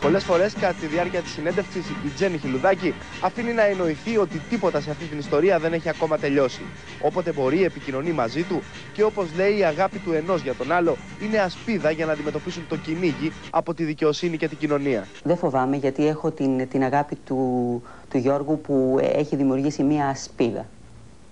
[0.00, 4.80] Πολλές φορές κατά τη διάρκεια της συνέντευξης, η Τζέννη Χιλουδάκη αφήνει να εννοηθεί ότι τίποτα
[4.80, 6.62] σε αυτή την ιστορία δεν έχει ακόμα τελειώσει.
[7.00, 8.62] Όποτε μπορεί, επικοινωνεί μαζί του
[8.92, 12.66] και όπως λέει, η αγάπη του ενός για τον άλλο είναι ασπίδα για να αντιμετωπίσουν
[12.68, 15.06] το κυνήγι από τη δικαιοσύνη και την κοινωνία.
[15.22, 20.66] Δεν φοβάμαι γιατί έχω την, την αγάπη του, του Γιώργου που έχει δημιουργήσει μία ασπίδα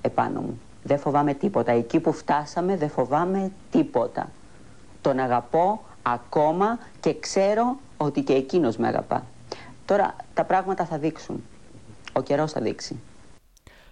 [0.01, 0.61] επάνω μου.
[0.83, 1.73] Δεν φοβάμαι τίποτα.
[1.73, 4.31] Εκεί που φτάσαμε δεν φοβάμαι τίποτα.
[5.01, 9.27] Τον αγαπώ ακόμα και ξέρω ότι και εκείνος με αγαπά.
[9.85, 11.45] Τώρα τα πράγματα θα δείξουν.
[12.13, 13.01] Ο καιρός θα δείξει.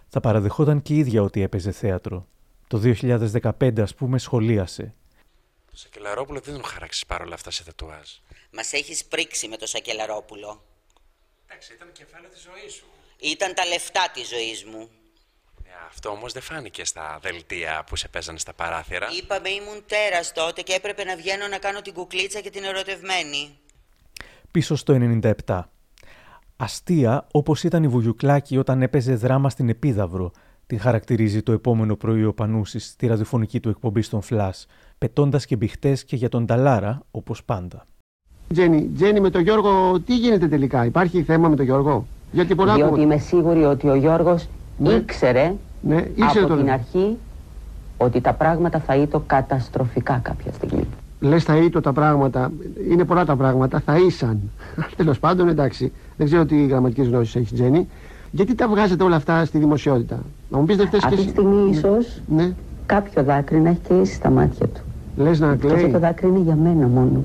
[0.08, 2.26] θα παραδεχόταν και η ίδια ότι έπαιζε θέατρο.
[2.68, 4.94] Το 2015, ας πούμε, σχολίασε.
[5.70, 8.08] Το Σακελαρόπουλο δεν τον χαράξεις παρόλα αυτά σε τατουάζ.
[8.50, 10.62] Μας έχεις πρίξει με το Σακελαρόπουλο.
[11.46, 12.84] Εντάξει, ήταν κεφάλαιο της ζωής σου.
[13.18, 14.88] Ήταν τα λεφτά της ζωής μου.
[15.64, 19.08] Ε, αυτό όμως δεν φάνηκε στα δελτία που σε παίζανε στα παράθυρα.
[19.18, 23.58] Είπαμε ήμουν τέρας τότε και έπρεπε να βγαίνω να κάνω την κουκλίτσα και την ερωτευμένη.
[24.54, 24.96] Πίσω στο
[25.46, 25.60] 97.
[26.56, 30.30] Αστεία όπως ήταν η Βουγιουκλάκη όταν έπαιζε δράμα στην Επίδαυρο,
[30.66, 34.66] την χαρακτηρίζει το επόμενο πρωί ο Πανούσης στη ραδιοφωνική του εκπομπή στον Φλάς,
[34.98, 37.86] πετώντας και μπιχτές και για τον Ταλάρα, όπως πάντα.
[38.52, 42.74] Τζένι, Τζένι, με τον Γιώργο, τι γίνεται τελικά, υπάρχει θέμα με τον Γιώργο; Γιατί πολλά
[42.74, 44.46] Διότι ακούω- είμαι σίγουρη ότι ο Γιώργος
[44.78, 47.16] ήξερε Ναι, ήξερε από το την αρχή
[47.96, 50.86] ότι τα πράγματα θα ήταν καταστροφικά κάποια στιγμή.
[51.24, 52.52] Λες θα ήτο τα πράγματα,
[52.90, 54.38] είναι πολλά τα πράγματα, θα ήσαν.
[54.96, 57.88] Τέλος πάντων, εντάξει, δεν ξέρω τι γραμματικές γνώσεις έχει Τζένι.
[58.30, 61.30] Γιατί τα βγάζετε όλα αυτά στη δημοσιότητα; Να μου πεις δεν φταίεις και Αυτή τη
[61.30, 61.40] εσύ.
[61.40, 62.52] στιγμή ίσως Ναι.
[62.86, 64.80] κάποιο δάκρυ να έχει κυλήσει στα μάτια του.
[65.16, 65.90] Λες να Και αυτό το κλαίει.
[66.00, 67.24] δάκρυ είναι για μένα μόνο.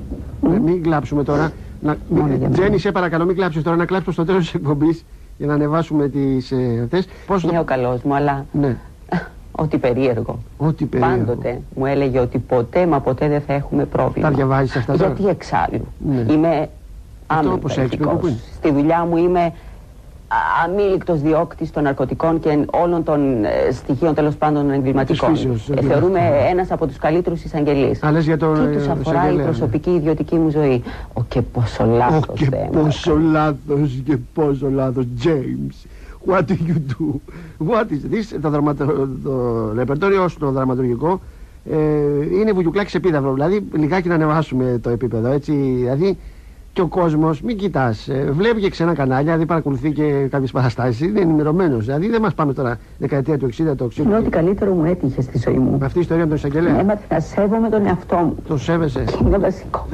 [0.54, 1.52] Ε, μην κλάψουμε τώρα.
[1.80, 1.96] Να...
[2.08, 2.50] Μόνο για μένα.
[2.50, 5.04] Τζένι, σε παρακαλώ, μην κλάψεις τώρα, να κλάψουμε στο τέλος της εκπομπής
[5.36, 7.06] για να ανεβάσουμε τις ε, αυτές.
[7.50, 8.76] Είναι ο καλός μου, αλλά Ναι.
[9.60, 10.38] ό,τι περίεργο.
[10.56, 11.16] Ό,τι περίεργο.
[11.24, 14.28] Πάντοτε μου έλεγε ότι ποτέ μα ποτέ δεν θα έχουμε πρόβλημα.
[14.28, 15.86] Τα διαβάζεις αυτά τώρα; Γιατί εξάλλου.
[15.98, 16.32] Ναι.
[16.32, 16.68] Είμαι
[17.26, 19.52] άμεσα όπως έτσι, παιδί, πού είναι; Στη δουλειά μου είμαι
[20.64, 25.32] αμήλικτος διώκτης των ναρκωτικών και όλων των ε, στοιχείων τέλος πάντων εγκληματικών.
[25.32, 25.86] Της φύσεως, Ε, δηλαδή.
[25.86, 26.20] θεωρούμε
[26.50, 28.02] ένας από τους καλύτερους εισαγγελείς.
[28.02, 29.50] Α, λες για τον, Τι τους ε, αφορά η εισαγγελέα, ναι.
[29.50, 30.82] προσωπική ιδιωτική μου ζωή.
[31.12, 32.82] Ο και πόσο Ω, λάθος και θέμα.
[32.82, 35.86] πόσο λάθος και πόσο λάθος James
[36.26, 37.20] What do you do;
[37.68, 39.08] What is this; Το, δραματο...
[39.24, 41.20] το ρεπερτόριό σου το δραματουργικό
[41.70, 41.76] ε,
[42.40, 46.18] Είναι βουγιουκλάκι σε πίδαυρο Δηλαδή λιγάκι να ανεβάσουμε το επίπεδο έτσι Δηλαδή
[46.72, 51.00] και ο κόσμος μην κοιτάς ε, Βλέπει και ξένα κανάλια Δηλαδή παρακολουθεί και κάποιες παραστάσεις
[51.00, 54.72] Είναι ενημερωμένος Δηλαδή δεν μας πάμε τώρα δεκαετία του 60 το 60 Είναι ό,τι καλύτερο
[54.74, 55.78] μου έτυχε στη ζωή μου.
[55.82, 58.36] Αυτή η ιστορία με τον εισαγγελέα Έμαθα να σέβομαι τον εαυτό μου.
[58.48, 59.86] Το σέβεσαι Και είναι βασικό.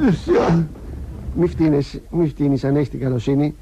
[1.39, 3.55] Μη φτύνεις, μη φτύνεις αν έχεις την καλοσύνη.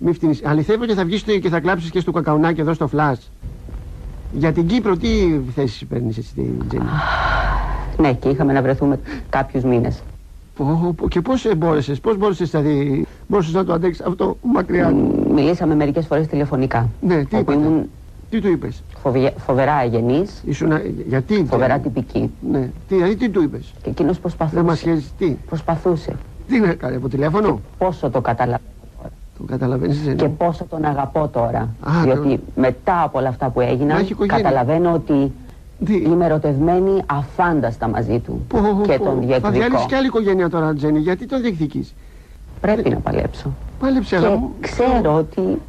[0.00, 0.44] Μη φτύνεις.
[0.44, 3.30] Αληθεύω και θα βγεις και θα κλάψεις και στο κακαουνάκι εδώ στο φλάς.
[4.30, 6.88] Για την Κύπρο τι θέση παίρνεις εσύ την Τζέννη.
[7.96, 10.02] Ναι, και είχαμε να βρεθούμε κάποιους μήνες.
[10.54, 14.90] Πω, πω, και πώς ε, μπόρεσες, πώς μπόρεσες δηλαδή Μπορούσε να το αντέξεις αυτό μακριά;
[15.34, 16.88] Μιλήσαμε μερικές φορές τηλεφωνικά.
[17.00, 17.90] Ναι, τι είπατε; Ήμουν
[18.30, 18.82] Τι του είπες;
[19.36, 20.42] φοβερά αγενής.
[20.44, 20.72] Ήσουν.
[21.06, 22.30] Γιατί; Φοβερά τυπική.
[22.50, 22.70] Ναι.
[22.88, 24.56] Τι, δηλαδή τι του είπες; Και εκείνος προσπαθούσε.
[24.56, 26.16] Δεν μας σχέζει τι; Προσπαθούσε.
[26.48, 28.73] Τι να κάνει από τηλέφωνο; Πόσο το καταλαβαίνω.
[29.38, 30.14] Το καταλαβαίνεις εσύ.
[30.14, 31.60] Και πόσο τον αγαπώ τώρα.
[31.80, 34.42] Α, Διότι μετά από όλα αυτά που Μα έγιναν, έχει οικογένεια.
[34.42, 35.32] καταλαβαίνω ότι
[35.88, 38.44] είμαι ερωτευμένη αφάνταστα μαζί του.
[38.48, 39.04] Πω, πω, και πω.
[39.04, 39.50] τον Θα διεκδικώ.
[39.50, 40.98] διαλύσεις και άλλη οικογένεια τώρα, Τζένι.
[40.98, 41.94] Γιατί το διεκδικείς;
[42.60, 43.56] Πρέπει να παλέψω.
[43.78, 44.54] Πάλεψε, και αλλά μου.
[44.60, 45.60] ξέρω ότι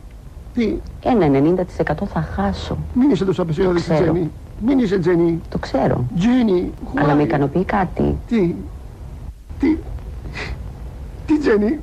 [0.54, 0.74] Τι;
[1.04, 2.78] ένα 90% θα χάσω.
[2.94, 4.02] Μην είσαι τόσο απεσιόδη, Ξέρω.
[4.04, 4.32] Τζένι.
[4.66, 5.42] Μην είσαι Τζένι.
[5.50, 6.06] Το ξέρω.
[6.18, 6.74] Τζένι.
[6.96, 7.26] Αλλά με why?
[7.26, 8.18] ικανοποιεί κάτι.
[8.28, 8.56] Τι;
[9.60, 9.78] Τι;
[11.26, 11.80] Τι, Τζένι;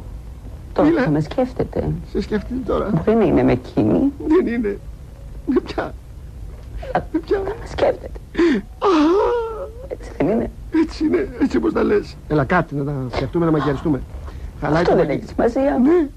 [0.72, 1.02] Τώρα Μίλα.
[1.02, 1.90] θα με σκέφτεται.
[2.12, 2.90] Σε σκέφτεται τώρα.
[3.04, 4.12] Μπορεί να είναι με εκείνη.
[4.26, 4.78] Δεν είναι.
[5.46, 5.94] Με ποια;
[7.12, 8.10] Με ποια; Με σκέφτεται.
[9.88, 10.50] Έτσι δεν είναι.
[10.82, 12.16] Έτσι είναι, έτσι όπως τα λες.
[12.28, 14.02] Έλα κάτι να τα σκεφτούμε, να μαγειριστούμε.
[14.60, 15.78] Χαλάει Αυτό το δεν μαγει- έχεις σημασία.
[15.78, 16.08] Ναι.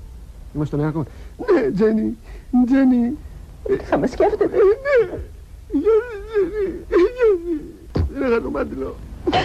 [0.53, 1.05] Είμαστε στον αέρα ακόμα.
[1.37, 2.17] Ναι, Τζένι.
[2.65, 3.17] Τζένι.
[3.83, 5.17] Θα με σκέφτεται; Ναι.
[5.71, 6.73] Γιώργη, Τζένι.
[7.15, 7.61] Γιώργη.
[8.13, 8.95] Δεν έχανα το μάντιλο.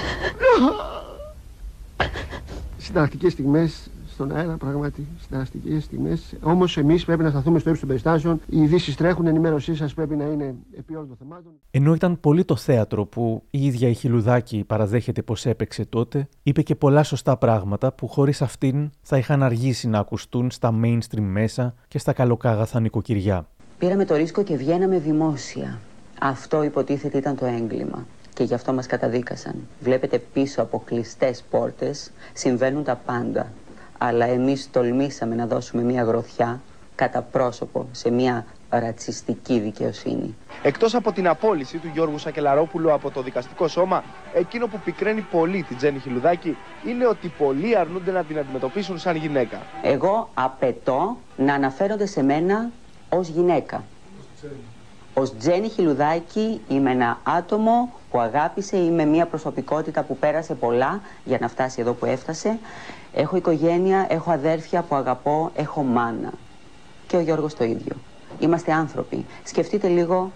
[2.79, 3.90] Συνταρακτικές στιγμές
[4.25, 5.07] στον αέρα, πράγματι.
[5.21, 6.35] Συνταρακτικές στιγμές.
[6.43, 8.41] Όμως εμείς πρέπει να σταθούμε στο ύψος των περιστάσεων.
[8.49, 11.53] Οι ειδήσεις τρέχουν, η ενημέρωσή σας πρέπει να είναι επί όλων των θεμάτων.
[11.71, 16.63] Ενώ ήταν πολύ το θέατρο που η ίδια η Χιλουδάκη παραδέχεται πως έπαιξε τότε, είπε
[16.63, 21.75] και πολλά σωστά πράγματα που χωρίς αυτήν θα είχαν αργήσει να ακουστούν στα mainstream μέσα
[21.89, 23.47] και στα καλοκάγαθα νοικοκυριά.
[23.79, 25.79] Πήραμε το ρίσκο και βγαίναμε δημόσια.
[26.21, 28.07] Αυτό υποτίθεται ήταν το έγκλημα.
[28.35, 29.55] Και γι' αυτό μας καταδίκασαν.
[29.81, 33.53] Βλέπετε πίσω από κλειστές πόρτες συμβαίνουν τα πάντα.
[34.03, 36.61] Αλλά εμείς τολμήσαμε να δώσουμε μια γροθιά
[36.95, 40.37] κατά πρόσωπο σε μια ρατσιστική δικαιοσύνη.
[40.63, 45.63] Εκτός από την απόλυση του Γιώργου Σακελαρόπουλου από το δικαστικό σώμα, εκείνο που πικραίνει πολύ
[45.63, 49.63] την Τζέννη Χιλουδάκη είναι ότι πολλοί αρνούνται να την αντιμετωπίσουν σαν γυναίκα.
[49.83, 52.71] Εγώ απαιτώ να αναφέρονται σε μένα
[53.09, 53.85] ως γυναίκα.
[55.21, 61.39] Ως Τζένι Χιλουδάκη είμαι ένα άτομο που αγάπησε, είμαι μια προσωπικότητα που πέρασε πολλά για
[61.41, 62.59] να φτάσει εδώ που έφτασε.
[63.13, 66.33] Έχω οικογένεια, έχω αδέρφια που αγαπώ, έχω μάνα.
[67.07, 67.97] Και ο Γιώργος το ίδιο.
[68.39, 69.25] Είμαστε άνθρωποι.
[69.45, 70.33] Σκεφτείτε λίγο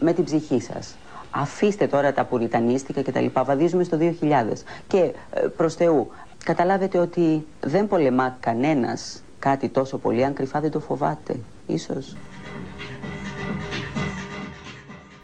[0.00, 0.94] με την ψυχή σας.
[1.30, 3.44] Αφήστε τώρα τα πουριτανίστικα και τα λοιπά.
[3.44, 4.64] Βαδίζουμε στο 2000.
[4.86, 4.98] Και
[5.30, 6.08] ε, προς Θεού,
[6.44, 11.36] καταλάβετε ότι δεν πολεμά κανένας κάτι τόσο πολύ αν κρυφά δεν το φοβάται.
[11.66, 12.16] Ίσως.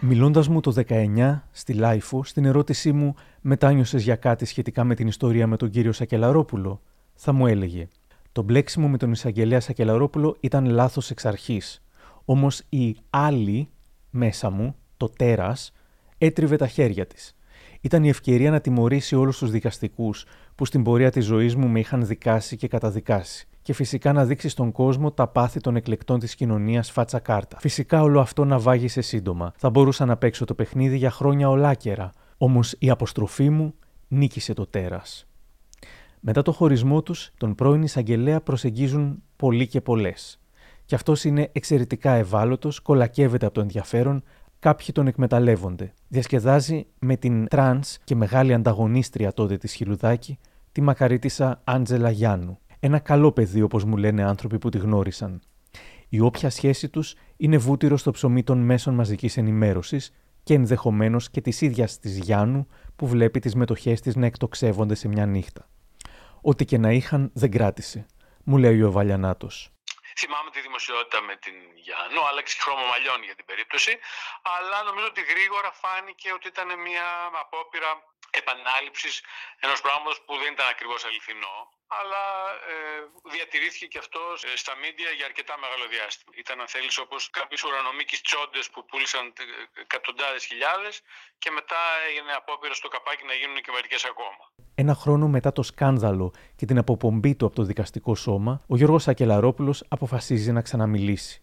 [0.04, 5.06] Μιλώντας μου το 19 στη LiFO, στην ερώτησή μου μετάνιωσες για κάτι σχετικά με την
[5.06, 6.80] ιστορία με τον κύριο Σακελαρόπουλο,
[7.14, 7.88] θα μου έλεγε
[8.32, 11.82] «Το μπλέξιμο με τον εισαγγελέα Σακελαρόπουλο ήταν λάθος εξ αρχής.
[12.24, 13.68] Όμως η άλλη
[14.10, 15.72] μέσα μου, το τέρας,
[16.18, 17.36] έτριβε τα χέρια της.
[17.80, 21.78] Ήταν η ευκαιρία να τιμωρήσει όλους τους δικαστικούς που στην πορεία της ζωής μου με
[21.78, 23.48] είχαν δικάσει και καταδικάσει.
[23.62, 27.58] Και φυσικά να δείξεις στον κόσμο τα πάθη των εκλεκτών της κοινωνίας φάτσα κάρτα.
[27.60, 29.52] Φυσικά όλο αυτό να βάγισε σύντομα.
[29.56, 32.10] Θα μπορούσα να παίξω το παιχνίδι για χρόνια ολάκερα.
[32.36, 33.74] Όμως η αποστροφή μου
[34.08, 35.26] νίκησε το τέρας.
[36.20, 40.40] Μετά το χωρισμό τους, τον πρώην εισαγγελέα προσεγγίζουν πολλοί και πολλές.
[40.84, 44.22] Κι αυτός είναι εξαιρετικά ευάλωτος, κολακεύεται από το ενδιαφέρον,
[44.58, 45.92] κάποιοι τον εκμεταλλεύονται.
[46.08, 50.38] Διασκεδάζει με την τρανς και μεγάλη ανταγωνίστρια τότε της Χιλουδάκη,
[50.72, 52.58] τη μακαρίτισσα Άντζελα Γιάννου.
[52.84, 55.42] Ένα καλό παιδί, όπως μου λένε άνθρωποι που τη γνώρισαν.
[56.08, 61.40] Η όποια σχέση τους είναι βούτυρο στο ψωμί των μέσων μαζικής ενημέρωσης και ενδεχομένως και
[61.40, 65.68] της ίδιας της Γιάννου που βλέπει τις μετοχές της να εκτοξεύονται σε μια νύχτα.
[66.50, 68.06] Ό,τι και να είχαν δεν κράτησε,
[68.44, 69.56] μου λέει ο Βαλιανάτος.
[70.20, 73.92] Θυμάμαι τη δημοσιότητα με την Γιάννου, άλλαξε χρώμα μαλλιών για την περίπτωση,
[74.56, 77.08] αλλά νομίζω ότι γρήγορα φάνηκε ότι ήταν μια
[77.42, 77.90] απόπειρα
[78.40, 79.14] επανάληψης
[79.64, 81.56] ενός πράγματος που δεν ήταν ακριβώς αληθινό,
[81.98, 82.24] αλλά
[82.72, 82.74] ε,
[83.34, 86.30] διατηρήθηκε και αυτός ε, στα μίντια για αρκετά μεγάλο διάστημα.
[86.42, 89.44] Ήταν, αν θέλεις, όπως κάποιες ουρανομίκες τσόντες που πούλησαν ε,
[89.84, 90.94] εκατοντάδες χιλιάδες
[91.42, 94.42] και μετά έγινε απόπειρα στο καπάκι να γίνουν και μερικές ακόμα.
[94.82, 96.26] Ένα χρόνο μετά το σκάνδαλο
[96.58, 101.36] και την αποπομπή του από το δικαστικό σώμα, ο Γιώργος Σακελαρόπουλος αποφασίζει να ξαναμιλήσει.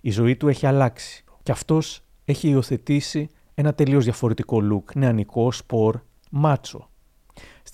[0.00, 6.00] Η ζωή του έχει αλλάξει και αυτός έχει υιοθετήσει ένα τελείως διαφορετικό look, νεανικό, σπορ,
[6.30, 6.90] μάτσο.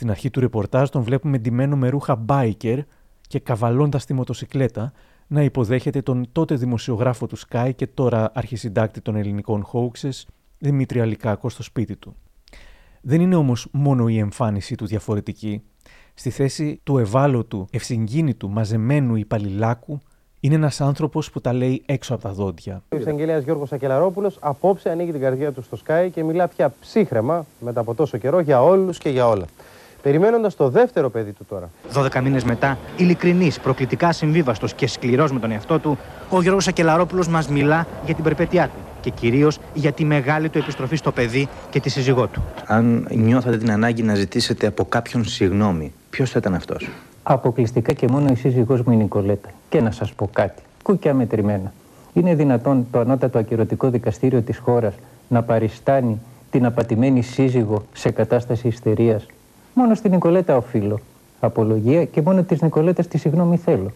[0.04, 2.78] Στην αρχή του ρεπορτάζ τον βλέπουμε ντυμένο με ρούχα biker
[3.28, 4.92] και καβαλώντας τη μοτοσικλέτα
[5.26, 10.22] να υποδέχεται τον τότε δημοσιογράφο του Sky και τώρα αρχισυντάκτη των ελληνικών hoaxes,
[10.58, 12.16] Δημήτρη Αλικάκο στο σπίτι του.
[13.00, 15.62] Δεν είναι όμως μόνο η εμφάνισή του διαφορετική.
[16.14, 20.00] Στη θέση του ευάλωτου, ευσυγκίνητου, μαζεμένου υπαλληλάκου
[20.40, 22.82] είναι ένας άνθρωπος που τα λέει έξω από τα δόντια.
[22.88, 27.46] Ο εισαγγελέα Γιώργος Ακελαρόπουλος απόψε ανοίγει την καρδιά του στο Sky και μιλά πια ψύχρεμα
[27.60, 29.44] μετά από τόσο καιρό για όλους και για όλα.
[30.04, 31.70] Περιμένοντας το δεύτερο παιδί του τώρα.
[31.94, 35.98] 12 μήνες μετά, ειλικρινής, προκλητικά συμβίβαστος και σκληρός με τον εαυτό του,
[36.30, 40.58] ο Γιώργος Ακελαρόπουλος μας μιλά για την περπέτειά του και κυρίως για τη μεγάλη του
[40.58, 42.42] επιστροφή στο παιδί και τη σύζυγό του.
[42.66, 46.88] Αν νιώθατε την ανάγκη να ζητήσετε από κάποιον συγγνώμη, ποιος θα ήταν αυτός;
[47.22, 49.48] Αποκλειστικά και μόνο η σύζυγός μου η Νικολέτα.
[49.68, 51.72] Και να σας πω κάτι, κουκιά μετρημένα.
[52.12, 54.94] Είναι δυνατόν το ανώτατο ακυρωτικό δικαστήριο της χώρας
[55.28, 59.26] να παριστάνει την απατημένη σύζυγο σε κατάσταση ιστερίας;
[59.74, 61.00] Μόνο στην Νικολέτα οφείλω
[61.40, 63.92] απολογία και μόνο της Νικολέτας τη συγγνώμη θέλω.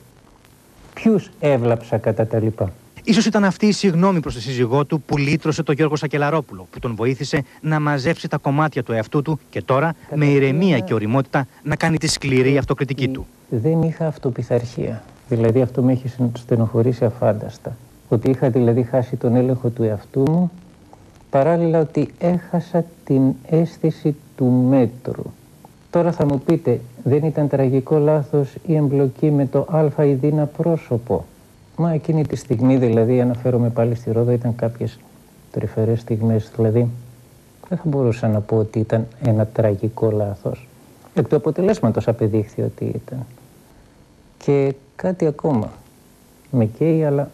[0.94, 2.72] Ποιους έβλαψα κατά τα λοιπά;
[3.04, 6.78] Ίσως ήταν αυτή η συγνώμη προς τη σύζυγό του που λύτρωσε τον Γιώργο Σακελαρόπουλο, που
[6.78, 11.46] τον βοήθησε να μαζέψει τα κομμάτια του εαυτού του και τώρα με ηρεμία και οριμότητα
[11.62, 13.26] να κάνει τη σκληρή αυτοκριτική του.
[13.48, 15.02] Δεν είχα αυτοπιθαρχία.
[15.28, 17.76] Δηλαδή αυτό με έχει στενοχωρήσει αφάνταστα.
[18.08, 20.50] Ότι είχα δηλαδή χάσει τον έλεγχο του εαυτού μου,
[21.30, 25.24] παράλληλα ότι έχασα την αίσθηση του μέτρου.
[25.90, 30.46] Τώρα θα μου πείτε, δεν ήταν τραγικό λάθος η εμπλοκή με το α ή δίνα
[30.46, 31.24] πρόσωπο;
[31.76, 34.98] Μα εκείνη τη στιγμή δηλαδή, αναφέρομαι πάλι στη Ρόδο, ήταν κάποιες
[35.50, 36.50] τρυφερές στιγμές.
[36.56, 36.88] Δηλαδή,
[37.68, 40.68] δεν θα μπορούσα να πω ότι ήταν ένα τραγικό λάθος.
[41.14, 43.26] Εκ του αποτελέσματος απεδείχθη ότι ήταν.
[44.38, 45.70] Και κάτι ακόμα.
[46.50, 47.30] Με καίει, αλλά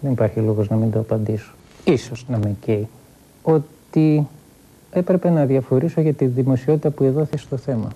[0.00, 1.52] δεν υπάρχει λόγος να μην το απαντήσω.
[1.84, 2.88] Ίσως να με καίει.
[3.42, 4.26] Ότι
[4.92, 7.88] έπρεπε να διαφορήσω για τη δημοσιότητα που εδόθη στο θέμα.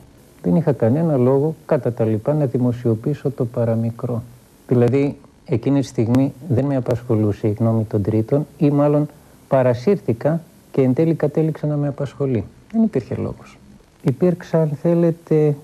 [0.42, 4.22] Δεν είχα κανένα λόγο κατά τα λοιπά να δημοσιοποιήσω το παραμικρό.
[4.68, 9.08] Δηλαδή, εκείνη τη στιγμή δεν με απασχολούσε η γνώμη των τρίτων ή μάλλον
[9.48, 12.44] παρασύρθηκα και εν τέλει κατέληξα να με απασχολεί.
[12.72, 13.58] Δεν υπήρχε λόγος.
[14.02, 15.56] Υπήρξα, αν θέλετε,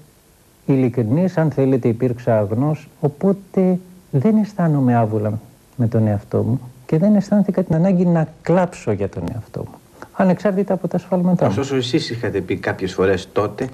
[0.66, 3.78] ειλικρινής, αν θέλετε υπήρξα αγνός, οπότε
[4.10, 5.40] δεν αισθάνομαι άβουλα
[5.76, 9.79] με τον εαυτό μου και δεν αισθάνθηκα την ανάγκη να κλάψω για τον εαυτό μου.
[10.20, 11.50] Ανεξάρτητα από τα σφάλματά μου.
[11.50, 13.68] Ωστόσο, εσείς είχατε πει κάποιες φορές τότε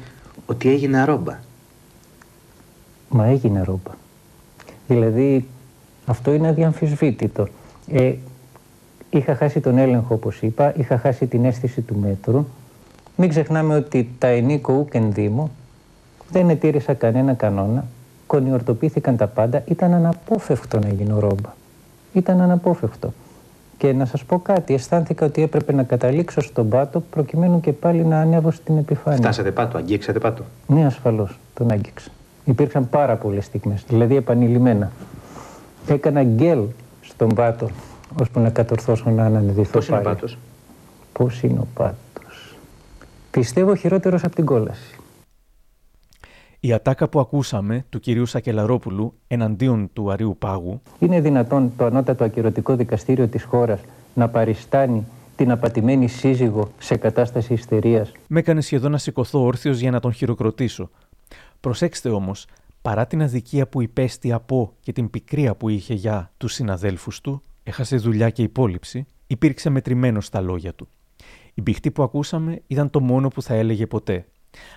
[0.47, 1.39] ότι έγινε ρόμπα.
[3.09, 3.91] Μα έγινε ρόμπα.
[4.87, 5.47] Δηλαδή,
[6.07, 7.49] αυτό είναι αδιαμφισβήτητο.
[7.91, 8.15] Ε,
[9.11, 12.47] είχα χάσει τον έλεγχο, όπως είπα, είχα χάσει την αίσθηση του μέτρου.
[13.17, 15.51] Μην ξεχνάμε ότι τα ενίκο ουκ ενδύμω
[16.31, 17.85] δεν ετήρησα κανένα κανόνα,
[18.27, 21.55] κονιορτοποιήθηκαν τα πάντα, ήταν αναπόφευκτο να γίνω ρόμπα.
[22.13, 23.13] Ήταν αναπόφευκτο.
[23.79, 28.05] Και να σας πω κάτι, αισθάνθηκα ότι έπρεπε να καταλήξω στον πάτο προκειμένου και πάλι
[28.05, 29.19] να ανέβω στην επιφάνεια.
[29.19, 30.45] Φτάσατε πάτο, αγγίξατε πάτο.
[30.67, 32.11] Ναι, ασφαλώς, τον άγγιξα.
[32.45, 34.91] Υπήρξαν πάρα πολλές στιγμές, δηλαδή επανειλημμένα.
[35.87, 36.59] Έκανα γκέλ
[37.01, 37.69] στον πάτο,
[38.21, 40.15] ώσπου να κατορθώσω να ανανεδηθώ Πώς είναι ο πάλι.
[40.15, 40.39] πάτος;
[41.13, 42.57] Πώς είναι ο πάτος;
[43.31, 44.97] Πιστεύω χειρότερος από την κόλαση.
[46.67, 52.25] Η ατάκα που ακούσαμε του κυρίου Σακελαρόπουλου εναντίον του Αρίου Πάγου Είναι δυνατόν το ανώτατο
[52.25, 53.81] ακυρωτικό δικαστήριο της χώρας
[54.15, 58.13] να παριστάνει την απατημένη σύζυγο σε κατάσταση ιστερίας.
[58.27, 60.91] με έκανε σχεδόν να σηκωθώ όρθιος για να τον χειροκροτήσω.
[61.61, 62.47] Προσέξτε όμως,
[62.83, 67.43] παρά την αδικία που υπέστη από και την πικρία που είχε για τους συναδέλφους του,
[67.63, 70.89] έχασε δουλειά και υπόλοιψη, υπήρξε μετρημένο στα λόγια του.
[71.55, 74.27] Η μπηχτή που ακούσαμε ήταν το μόνο που θα έλεγε ποτέ.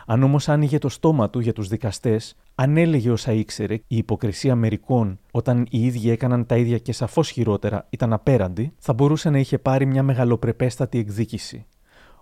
[0.06, 4.56] Αν όμως άνοιγε το στόμα του για τους δικαστές, αν έλεγε όσα ήξερε, η υποκρισία
[4.56, 9.40] μερικών, όταν οι ίδιοι έκαναν τα ίδια και σαφώς χειρότερα, ήταν απέραντη, θα μπορούσε να
[9.40, 11.66] είχε πάρει μια μεγαλοπρεπέστατη εκδίκηση.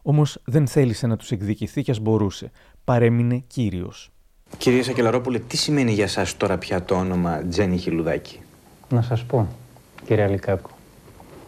[0.02, 2.52] Όμως δεν θέλησε να τους εκδικηθεί κι ας μπορούσε.
[2.84, 4.12] Παρέμεινε κύριος.
[4.58, 8.39] Κύριε Σακελαρόπουλε, τι σημαίνει για σας τώρα πια το όνομα Τζένι Χιλουδάκη;
[8.89, 9.48] Να σας πω,
[10.06, 10.70] κύριε Αλικάκου,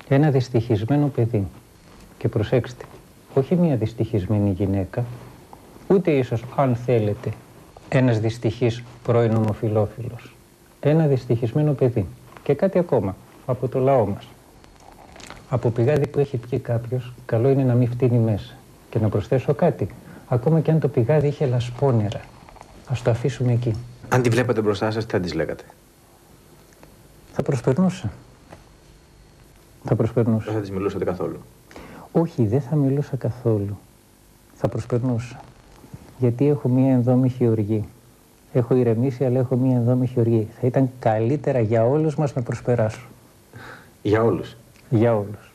[0.08, 1.48] ένα δυστυχισμένο παιδί.
[2.18, 2.86] Και προσέξτε,
[3.34, 5.06] όχι μια δυστυχισμένη γυναίκα,
[5.90, 7.32] ούτε ίσως, αν θέλετε,
[7.90, 10.36] ένας δυστυχής πρώην ομοφιλόφιλος.
[10.80, 12.06] Ένα δυστυχισμένο παιδί.
[12.44, 14.28] Και κάτι ακόμα, από το λαό μας.
[15.50, 18.54] Από πηγάδι που έχει πιει κάποιος, καλό είναι να μην φτύνει μέσα.
[18.90, 19.88] Και να προσθέσω κάτι,
[20.28, 22.22] ακόμα και αν το πηγάδι είχε λασπόνερα.
[22.88, 23.76] Ας το αφήσουμε εκεί.
[24.10, 25.64] Αν τη βλέπατε μπροστά σας, τι θα της λέγατε;
[27.34, 28.12] Θα προσπερνούσα.
[29.84, 30.46] Θα προσπερνούσα.
[30.46, 31.40] Δεν θα της μιλούσατε καθόλου.
[32.12, 33.80] Όχι, δεν θα μιλούσα καθόλου.
[34.56, 35.40] Θα προσπερνούσα.
[36.20, 37.86] Γιατί έχω μία ενδόμηχη οργή.
[38.54, 40.48] Έχω ηρεμήσει, αλλά έχω μία ενδόμηχη οργή.
[40.62, 43.08] Θα ήταν καλύτερα για όλους μας να προσπεράσω.
[44.02, 44.56] Για όλους.
[44.90, 45.52] Για όλους.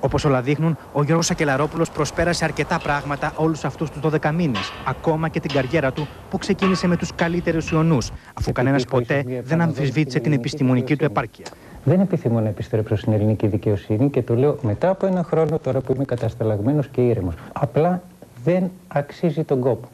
[0.00, 5.28] Όπως όλα δείχνουν, ο Γιώργος Σακελαρόπουλος προσπέρασε αρκετά πράγματα όλους αυτούς τους 12 μήνες, ακόμα
[5.28, 7.98] και την καριέρα του που ξεκίνησε με τους καλύτερους ιονού,
[8.34, 11.44] αφού κανένας ποτέ δεν αμφισβήτησε την επιστημονική του επάρκεια.
[11.84, 15.80] Δεν επιθυμώ να επιστρέψω στην ελληνική δικαιοσύνη και το λέω μετά από ένα χρόνο τώρα
[15.80, 17.34] που είμαι κατασταλαγμένος και ήρεμος.
[17.52, 18.02] Απλά
[18.44, 19.88] δεν αξίζει τον κόπο.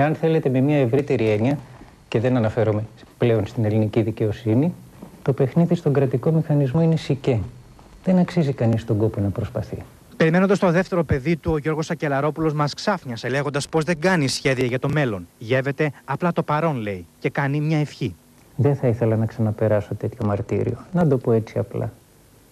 [0.00, 1.58] Εάν θέλετε με μια ευρύτερη έννοια,
[2.08, 2.84] και δεν αναφέρομαι
[3.18, 4.74] πλέον στην ελληνική δικαιοσύνη,
[5.22, 7.40] το παιχνίδι στον κρατικό μηχανισμό είναι σικέ.
[8.04, 9.76] Δεν αξίζει κανείς τον κόπο να προσπαθεί.
[10.16, 14.66] Περιμένοντας το δεύτερο παιδί του, ο Γιώργος Ακελαρόπουλο μας ξάφνιασε λέγοντας πως δεν κάνει σχέδια
[14.66, 15.28] για το μέλλον.
[15.38, 18.14] Γεύεται απλά το παρόν, λέει, και κάνει μια ευχή.
[18.56, 20.76] Δεν θα ήθελα να ξαναπεράσω τέτοιο μαρτύριο.
[20.92, 21.92] Να το πω έτσι απλά.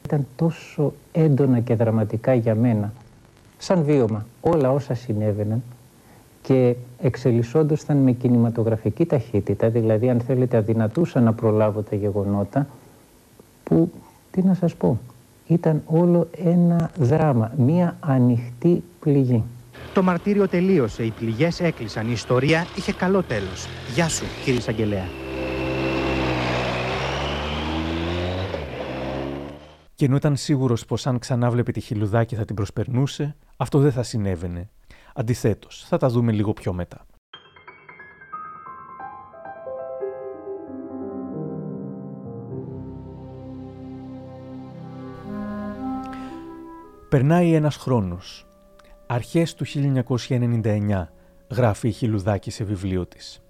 [0.04, 2.92] Ήταν τόσο έντονα και δραματικά για μένα,
[3.58, 5.62] σαν βίωμα, όλα όσα συνέβαιναν
[6.42, 12.66] και εξελισσόντουσαν με κινηματογραφική ταχύτητα, δηλαδή αν θέλετε αδυνατούσα να προλάβω τα γεγονότα,
[13.64, 13.90] που,
[14.30, 14.98] τι να σας πω,
[15.46, 19.44] ήταν όλο ένα δράμα, μία ανοιχτή πληγή.
[19.94, 23.66] Το μαρτύριο τελείωσε, οι πληγές έκλεισαν, η ιστορία είχε καλό τέλος.
[23.94, 25.04] Γεια σου, κύριε Σαγγελέα.
[29.94, 33.92] Και ενώ ήταν σίγουρος πως αν ξανά βλέπει τη χιλουδάκη θα την προσπερνούσε, αυτό δεν
[33.92, 34.68] θα συνέβαινε.
[35.18, 37.06] Αντιθέτως, θα τα δούμε λίγο πιο μετά.
[47.08, 48.46] Περνάει ένας χρόνος.
[49.06, 51.12] Αρχές του 1999,
[51.50, 53.42] γράφει η Χιλουδάκη σε βιβλίο της.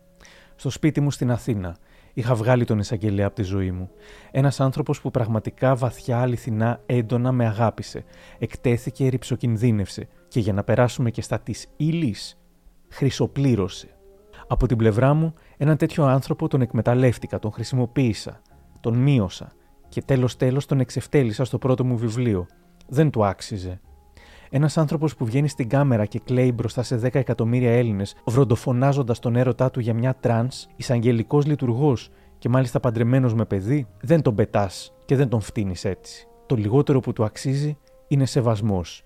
[0.57, 1.77] Στο σπίτι μου στην Αθήνα,
[2.19, 3.91] είχα βγάλει τον εισαγγελέα από τη ζωή μου.
[4.31, 8.05] Ένας άνθρωπος που πραγματικά βαθιά, αληθινά, έντονα με αγάπησε.
[8.39, 12.39] Εκτέθηκε, ριψοκινδύνευσε και για να περάσουμε και στα της ύλης,
[12.89, 13.89] χρυσοπλήρωσε.
[14.47, 18.41] Από την πλευρά μου, έναν τέτοιο άνθρωπο τον εκμεταλλεύτηκα, τον χρησιμοποίησα,
[18.81, 19.53] τον μείωσα
[19.89, 22.47] και τέλος τέλος τον εξευτέλισα στο πρώτο μου βιβλίο.
[22.89, 23.81] Δεν του άξιζε.
[24.51, 29.37] Ένας άνθρωπος που βγαίνει στην κάμερα και κλαίει μπροστά σε 10 εκατομμύρια Έλληνες, βροντοφωνάζοντας τον
[29.37, 34.93] έρωτά του για μια τρανς, εισαγγελικός λειτουργός και μάλιστα παντρεμένος με παιδί, δεν τον πετάς
[35.05, 36.27] και δεν τον φτύνεις έτσι.
[36.47, 37.77] Το λιγότερο που του αξίζει
[38.09, 39.05] είναι σεβασμός.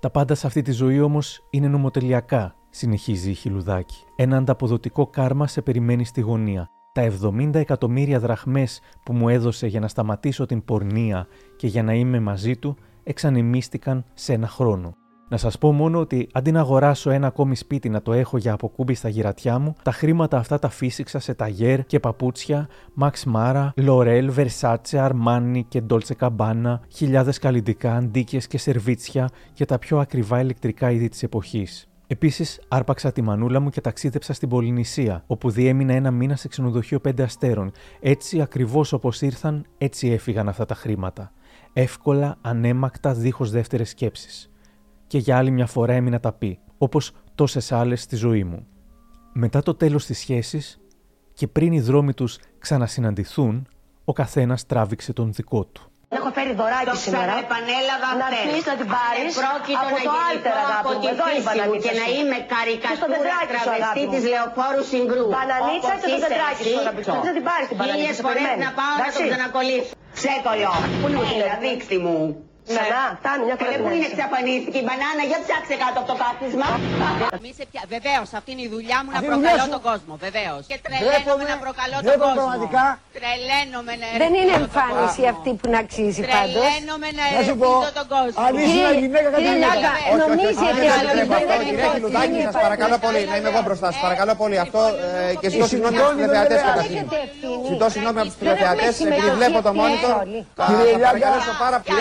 [0.00, 4.04] Τα πάντα σε αυτή τη ζωή όμως είναι νομοτελειακά, συνεχίζει η Χιλουδάκη.
[4.16, 6.70] Ένα ανταποδοτικό κάρμα σε περιμένει στη γωνία.
[6.92, 11.94] Τα 70 εκατομμύρια δραχμές που μου έδωσε για να σταματήσω την πορνεία και για να
[11.94, 14.96] είμαι μαζί του εξανεμίστηκαν σε ένα χρόνο.
[15.28, 18.52] Να σας πω μόνο ότι αντί να αγοράσω ένα ακόμη σπίτι να το έχω για
[18.52, 22.68] αποκούμπι στα γυρατιά μου, τα χρήματα αυτά τα φύσηξα σε ταγέρ και παπούτσια,
[23.00, 29.78] Max Mara, L'Oreal, Versace, Armani και Dolce Gabbana, χιλιάδες καλλιτικά, αντίκες και σερβίτσια για τα
[29.78, 31.86] πιο ακριβά ηλεκτρικά είδη της εποχής.
[32.06, 37.00] Επίσης, άρπαξα τη μανούλα μου και ταξίδεψα στην Πολυνησία, όπου διέμεινα ένα μήνα σε ξενοδοχείο
[37.00, 37.72] πέντε αστέρων.
[38.00, 41.32] Έτσι, ακριβώς όπως ήρθαν, έτσι έφυγαν αυτά τα χρήματα.
[41.72, 44.50] Εύκολα, ανέμακτα, δίχως δεύτερες σκέψεις.
[45.06, 48.66] Και για άλλη μια φορά έμεινα τα πει, όπως τόσες άλλες στη ζωή μου.
[49.32, 50.80] Μετά το τέλος της σχέσης
[51.32, 53.66] και πριν οι δρόμοι τους ξανασυναντηθούν,
[54.04, 55.91] ο καθένας τράβηξε τον δικό του.
[56.18, 57.32] Έχω φέρει δωράκι σήμερα.
[57.44, 61.00] επανέλαβα Να έρθεις να την πάρεις Πρόκειται από να το Άλτερ, γεννηθώ αγάπη από μου.
[61.02, 62.16] τη Εδώ είναι φύση μου μπανανίτσα και να σου.
[62.18, 64.30] είμαι Και στο καρικατούρα τετράκι σου, τραβεστής αγάπη της μου.
[64.34, 65.24] Λεωφόρου Συγκρού.
[65.34, 66.82] Μπανανίτσα Όπως και στο είσαι τετράκι σου, εσύ.
[66.84, 67.12] αγαπητό.
[67.14, 68.64] Θέλεις να την πάρεις την μπανανίτσα, Χίλιες σε φορές περιμένεις.
[68.66, 69.22] να πάω να το Εντάξει.
[69.32, 69.92] ξανακολλήσω.
[70.18, 70.70] Ψέκολο.
[71.00, 72.16] Πού είναι η μουσική; Έλα, δείξτε μου.
[72.68, 74.14] Ξανά, φτάνει μια φορά Καλέ, την πού είναι έζησα.
[74.16, 76.68] εξαφανίστηκε η μπανάνα, για ψάξε κάτω από το κάθισμα.
[77.96, 79.76] Βεβαίως, αυτή είναι η δουλειά μου να Αυτή είναι η δουλειά προκαλώ σου.
[79.76, 80.12] τον κόσμο.
[80.26, 80.62] Βεβαίως.
[80.70, 82.38] Και τρελαίνομαι να προκαλώ τον Βλέπω κόσμο.
[82.42, 82.84] πραγματικά.
[83.18, 85.32] Τρελαίνομαι να Δεν είναι ερεθίζω τον εμφάνιση κόσμο.
[85.34, 86.62] αυτή που να αξίζει πάντως.
[86.64, 88.38] Τρελαίνομαι να Να σου πω, ερεθίζω τον κόσμο.
[88.46, 89.72] αν ήσουν γυναίκα Κύριε κατάλαβα.
[89.74, 89.92] Λάγκα,
[90.24, 93.06] νομίζει ότι όχι, άλλο όχι, δεν όχι, είναι όχι, Λουδάκη, είναι σας παρακαλώ υπαρκτή.
[93.06, 94.00] πολύ, να είμαι εγώ μπροστά σας.
[94.06, 94.56] Παρακαλώ πολύ.
[94.66, 94.80] Αυτό
[95.30, 97.04] ε, και ζητώ συγγνώμη από τους τηλεθεατές καταρχήν.
[97.70, 100.12] Ζητώ συγγνώμη από τους τηλεθεατές επειδή βλέπω το monitor.
[100.58, 101.06] Θα Κύριε θα Λάγκα.
[101.08, 102.00] παρακαλέσω πάρα πολύ,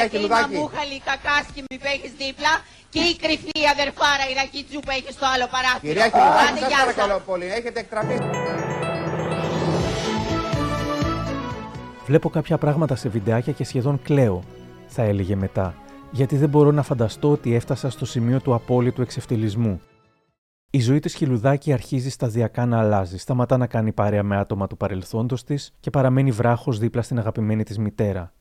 [0.51, 0.95] κυρία Γιατί η Χιλουδάκη.
[0.95, 2.53] μαμούχαλη κακάσκη μου που έχεις δίπλα
[2.93, 5.89] και η κρυφή αδερφάρα η Ρακίτσου που έχεις στο άλλο παράθυρο.
[5.91, 6.85] Κυρία Χιλουδάκη, Άντε, σας γεια σας.
[6.89, 8.15] παρακαλώ πολύ, έχετε εκτραπεί.
[12.05, 14.43] Βλέπω κάποια πράγματα σε βιντεάκια και σχεδόν κλαίω,
[14.87, 15.75] θα έλεγε μετά,
[16.11, 19.81] γιατί δεν μπορώ να φανταστώ ότι έφτασα στο σημείο του απόλυτου εξευτελισμού.
[20.73, 24.77] Η ζωή της Χιλουδάκη αρχίζει σταδιακά να αλλάζει, σταματά να κάνει παρέα με άτομα του
[24.77, 28.33] παρελθόντος της και παραμένει βράχος δίπλα στην αγαπημένη της μητέρα.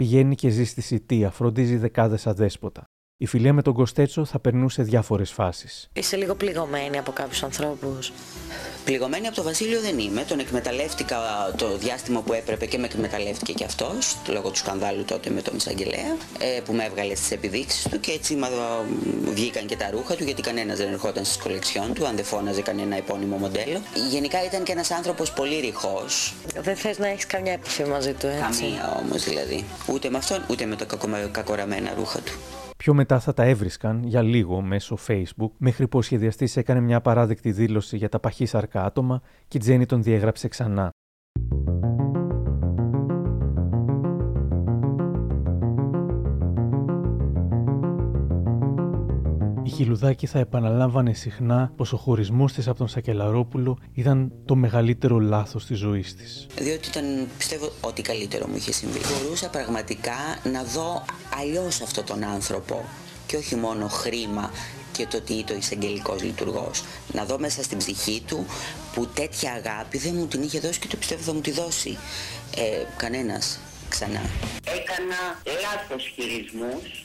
[0.00, 2.89] Πηγαίνει και ζει στη Σιτία, φροντίζει δεκάδες αδέσποτα.
[3.22, 5.88] Η φιλία με τον Κοστέτσο θα περνούσε διάφορες φάσεις.
[5.92, 8.12] Είσαι λίγο πληγωμένη από κάποιους ανθρώπους.
[8.84, 10.24] Πληγωμένη από το Βασίλειο δεν είμαι.
[10.28, 11.16] Τον εκμεταλλεύτηκα
[11.56, 15.56] το διάστημα που έπρεπε και με εκμεταλλεύτηκε και αυτός, λόγω του σκανδάλου τότε με τον
[15.56, 18.48] εισαγγελέα, ε, που με έβγαλε στις επιδείξεις του και έτσι μα,
[19.24, 22.62] βγήκαν και τα ρούχα του, γιατί κανένας δεν ερχόταν στις κολεξιόν του, αν δεν φώναζε
[22.62, 23.80] κανένα επώνυμο μοντέλο.
[24.10, 26.34] Γενικά ήταν και ένας άνθρωπος πολύ ρηχός.
[26.60, 29.64] Δεν θες να έχεις καμιά επαφή μαζί του, έτσι; Καμία όμως δηλαδή.
[29.86, 32.32] Ούτε με αυτόν, ούτε με τα κακομα- κακοραμένα ρούχα του.
[32.80, 37.00] Πιο μετά θα τα έβρισκαν για λίγο μέσω Facebook, μέχρι που ο σχεδιαστής έκανε μια
[37.00, 40.90] παράδεκτη δήλωση για τα παχύσαρκα άτομα και η Τζέννη τον διέγραψε ξανά.
[49.70, 55.18] Η Χιλουδάκη θα επαναλάμβανε συχνά πως ο χωρισμός της από τον Σακελαρόπουλο ήταν το μεγαλύτερο
[55.18, 56.46] λάθος της ζωής της.
[56.58, 57.04] Διότι ήταν,
[57.38, 58.98] πιστεύω, ό,τι καλύτερο μου είχε συμβεί.
[58.98, 60.12] Μπορούσα πραγματικά
[60.52, 61.04] να δω
[61.40, 62.84] αλλιώς αυτόν τον άνθρωπο
[63.26, 64.50] και όχι μόνο χρήμα
[64.92, 66.84] και το τι το εισαγγελικός λειτουργός.
[67.12, 68.46] Να δω μέσα στην ψυχή του
[68.94, 71.98] που τέτοια αγάπη δεν μου την είχε δώσει και το πιστεύω θα μου τη δώσει
[72.56, 74.22] ε, κανένας ξανά.
[74.64, 75.20] Έκανα
[75.62, 77.04] λάθος χειρισμούς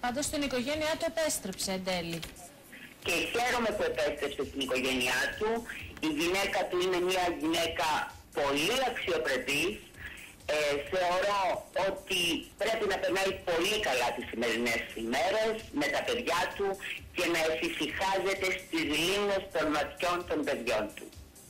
[0.00, 2.20] Πάντως στην οικογένειά του επέστρεψε εν τέλει.
[3.04, 5.50] και χαίρομαι που επέστρεψε στην οικογένειά του.
[6.08, 7.88] Η γυναίκα του είναι μια γυναίκα
[8.38, 9.74] πολύ αξιοπρεπής.
[10.56, 10.56] Ε,
[10.92, 11.42] θεωρώ
[11.88, 12.20] ότι
[12.62, 16.68] πρέπει να περνάει πολύ καλά τις σημερινές ημέρες με τα παιδιά του
[17.16, 21.06] και να εφησυχάζεται στις λίμνες των ματιών των παιδιών του.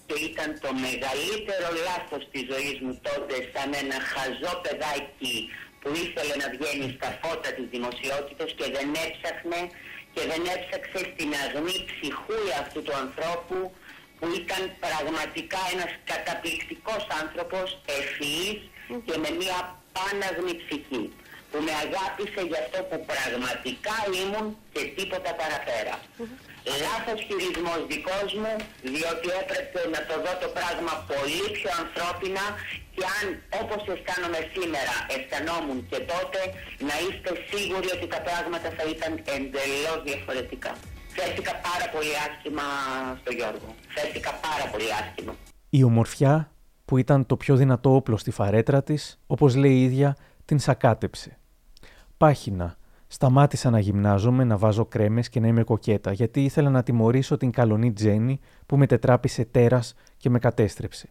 [0.09, 5.35] Και ήταν το μεγαλύτερο λάθος της ζωής μου τότε σαν ένα χαζό παιδάκι
[5.81, 9.61] που ήθελε να βγαίνει στα φώτα της δημοσιότητας και δεν έψαχνε
[10.15, 13.59] και δεν έψαξε στην αγνή ψυχούλα αυτού του ανθρώπου
[14.19, 17.67] που ήταν πραγματικά ένας καταπληκτικός άνθρωπος,
[17.99, 18.59] ευφυής
[19.07, 19.59] και με μια
[19.97, 21.05] πάναγνη ψυχή
[21.51, 25.95] που με αγάπησε για αυτό που πραγματικά ήμουν και τίποτα παραπέρα.
[26.85, 28.55] Λάθος χειρισμός δικός μου,
[28.95, 32.45] διότι έπρεπε να το δω το πράγμα πολύ πιο ανθρώπινα
[32.97, 33.27] και αν
[33.63, 36.41] όπως αισθάνομαι σήμερα αισθανόμουν και τότε,
[36.89, 40.73] να είστε σίγουροι ότι τα πράγματα θα ήταν εντελώς διαφορετικά.
[41.17, 42.67] Φέρθηκα πάρα πολύ άσχημα
[43.21, 43.69] στο Γιώργο.
[43.95, 45.33] Φέρθηκα πάρα πολύ άσχημα.
[45.79, 46.35] Η ομορφιά
[46.85, 51.39] που ήταν το πιο δυνατό όπλο στη φαρέτρα της, όπως λέει η ίδια, την σακάτεψε.
[52.17, 52.77] Πάχυνα.
[53.09, 57.51] Σταμάτησα να γυμνάζομαι, να βάζω κρέμες και να είμαι κοκέτα, γιατί ήθελα να τιμωρήσω την
[57.51, 61.09] καλονή Τζέννη που με τετράπησε τέρας και με κατέστρεψε.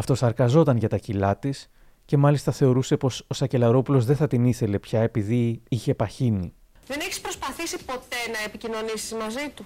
[0.00, 1.56] Αυτός σαρκαζόταν για τα κιλά της
[2.04, 6.48] και μάλιστα θεωρούσε πως ο Σακελαρόπουλος δεν θα την ήθελε πια επειδή είχε παχύνει.
[6.86, 9.64] Δεν έχεις προσπαθήσει ποτέ να επικοινωνήσεις μαζί του;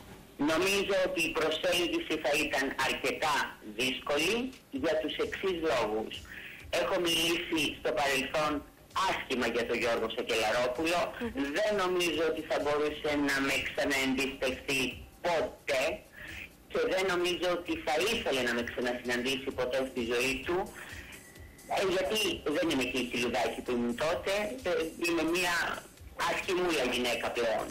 [0.52, 3.36] Νομίζω ότι η προσέλκυση θα ήταν αρκετά
[3.78, 4.36] δύσκολη
[4.82, 6.12] για τους εξής λόγους.
[6.80, 8.52] Έχω μιλήσει στο παρελθόν
[9.08, 11.00] άσχημα για τον Γιώργο Σακελαρόπουλο.
[11.58, 14.82] Δεν νομίζω ότι θα μπορούσε να με ξαναεμπιστευτεί
[15.26, 15.82] ποτέ
[16.74, 20.56] και δεν νομίζω ότι θα ήθελε να με ξανασυναντήσει ποτέ στη ζωή του.
[21.78, 22.20] Ε, γιατί
[22.56, 24.32] δεν είμαι και η Κιλουδάκη που ήμουν τότε,
[24.68, 24.72] ε,
[25.06, 25.56] είμαι μια
[26.28, 27.64] άσχημούλα γυναίκα πλέον.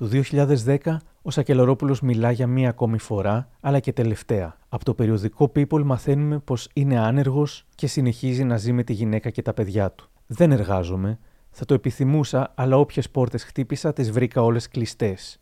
[0.00, 4.56] Το 2010 ο Σακελαρόπουλος μιλά για μία ακόμη φορά, αλλά και τελευταία.
[4.68, 9.30] Από το περιοδικό People μαθαίνουμε πως είναι άνεργος και συνεχίζει να ζει με τη γυναίκα
[9.30, 10.10] και τα παιδιά του.
[10.26, 11.18] Δεν εργάζομαι,
[11.50, 15.38] θα το επιθυμούσα, αλλά όποιες πόρτες χτύπησα τις βρήκα όλες κλειστές.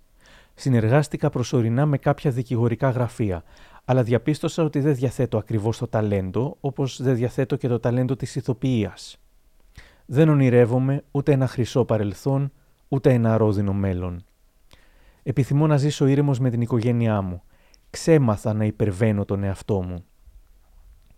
[0.54, 3.42] Συνεργάστηκα προσωρινά με κάποια δικηγορικά γραφεία,
[3.84, 8.36] αλλά διαπίστωσα ότι δεν διαθέτω ακριβώς το ταλέντο, όπως δεν διαθέτω και το ταλέντο της
[8.36, 9.16] ηθοποιίας.
[10.06, 12.52] Δεν ονειρεύομαι ούτε ένα χρυσό παρελθόν,
[12.88, 14.24] ούτε ένα αρρώδινο μέλλον.
[15.22, 17.42] Επιθυμώ να ζήσω ήρεμος με την οικογένειά μου.
[17.90, 20.04] Ξέμαθα να υπερβαίνω τον εαυτό μου.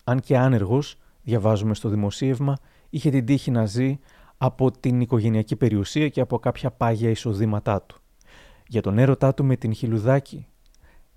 [0.04, 2.56] Αν και άνεργος, διαβάζουμε στο δημοσίευμα,
[2.90, 3.98] είχε την τύχη να ζει
[4.36, 8.03] από την οικογενειακή περιουσία και από κάποια πάγια εισοδήματά του.
[8.74, 10.46] Για τον έρωτά του με την Χιλουδάκη.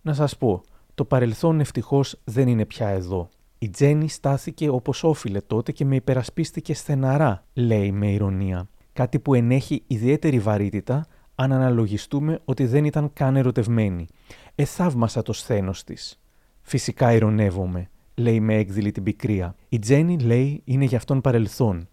[0.02, 0.62] Να σας πω,
[0.96, 3.30] το παρελθόν ευτυχώς δεν είναι πια εδώ.
[3.58, 8.70] Η Τζέννη στάθηκε όπως όφιλε τότε και με υπερασπίστηκε στεναρά, λέει με ηρωνία.
[8.94, 14.08] Κάτι που ενέχει ιδιαίτερη βαρύτητα αν αναλογιστούμε ότι δεν ήταν καν ερωτευμένη.
[14.56, 16.20] Εθαύμασα το σθένος της.
[16.62, 19.56] Φυσικά ηρωνεύομαι, λέει με έκδηλη την πικρία.
[19.70, 21.88] Η Τζέννη, λέει, είναι για αυτόν παρελθόν.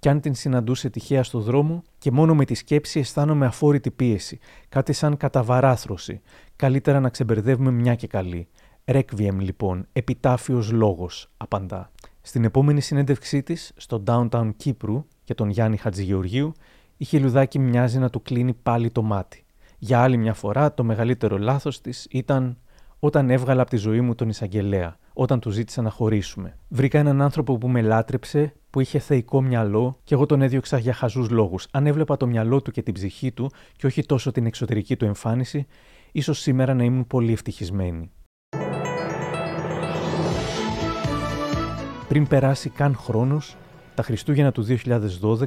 [0.00, 4.38] Κι αν την συναντούσε τυχαία στο δρόμο και μόνο με τη σκέψη αισθάνομαι αφόρητη πίεση,
[4.68, 6.20] κάτι σαν καταβαράθρωση.
[6.56, 8.48] Καλύτερα να ξεμπερδεύουμε μια και καλή.
[8.84, 11.90] Ρέκβιεμ λοιπόν, επιτάφιος λόγος, απαντά.
[12.20, 16.52] Στην επόμενη συνέντευξή της, στο Downtown Κύπρου, για τον Γιάννη Χατζηγεωργίου,
[16.96, 19.44] η Χιλουδάκη μοιάζει να του κλείνει πάλι το μάτι.
[19.78, 22.58] Για άλλη μια φορά, το μεγαλύτερο λάθος της ήταν
[23.00, 26.56] όταν έβγαλα από τη ζωή μου τον εισαγγελέα, όταν του ζήτησα να χωρίσουμε.
[26.68, 30.92] Βρήκα έναν άνθρωπο που με λάτρεψε, που είχε θεϊκό μυαλό και εγώ τον έδιωξα για
[30.92, 31.66] χαζούς λόγους.
[31.70, 35.04] Αν έβλεπα το μυαλό του και την ψυχή του και όχι τόσο την εξωτερική του
[35.04, 35.66] εμφάνιση,
[36.12, 38.10] ίσως σήμερα να ήμουν πολύ ευτυχισμένη.
[42.08, 43.56] Πριν περάσει καν χρόνος,
[43.94, 44.66] τα Χριστούγεννα του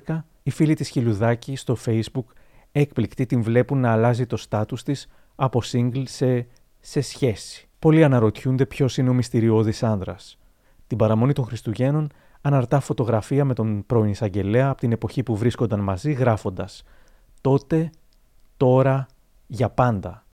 [0.06, 2.26] 2012, οι φίλοι της Χιλουδάκη στο Facebook
[2.72, 6.47] έκπληκτοι την βλέπουν να αλλάζει το στάτους της από single σε,
[6.86, 7.67] σε σχέση.
[7.79, 10.38] Πολλοί αναρωτιούνται ποιος είναι ο μυστηριώδης άνδρας.
[10.88, 12.09] Την παραμονή των Χριστουγέννων
[12.41, 16.84] αναρτά φωτογραφία με τον πρώην εισαγγελέα από την εποχή που βρίσκονταν μαζί γράφοντας
[17.41, 17.89] «Τότε,
[18.57, 19.05] τώρα,
[19.47, 20.25] για πάντα».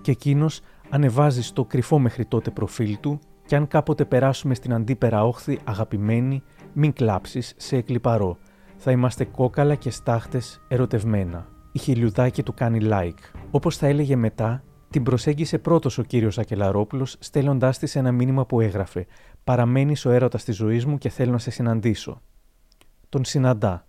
[0.00, 0.60] και εκείνος
[0.90, 6.42] ανεβάζει στο κρυφό μέχρι τότε προφίλ του και αν κάποτε περάσουμε στην αντίπερα όχθη αγαπημένοι,
[6.78, 8.38] μην κλάψεις σε εκλυπαρό.
[8.76, 11.48] Θα είμαστε κόκαλα και στάχτες ερωτευμένα.
[11.72, 13.38] Η χιλιουδάκη του κάνει like.
[13.50, 18.60] Όπως θα έλεγε μετά, Την προσέγγισε πρώτος ο κύριος Ακελαρόπουλος, στέλνοντάς της ένα μήνυμα που
[18.60, 19.06] έγραφε:
[19.44, 22.22] Παραμένεις ο έρωτας της ζωής μου και θέλω να σε συναντήσω.
[23.08, 23.86] Τον συναντά.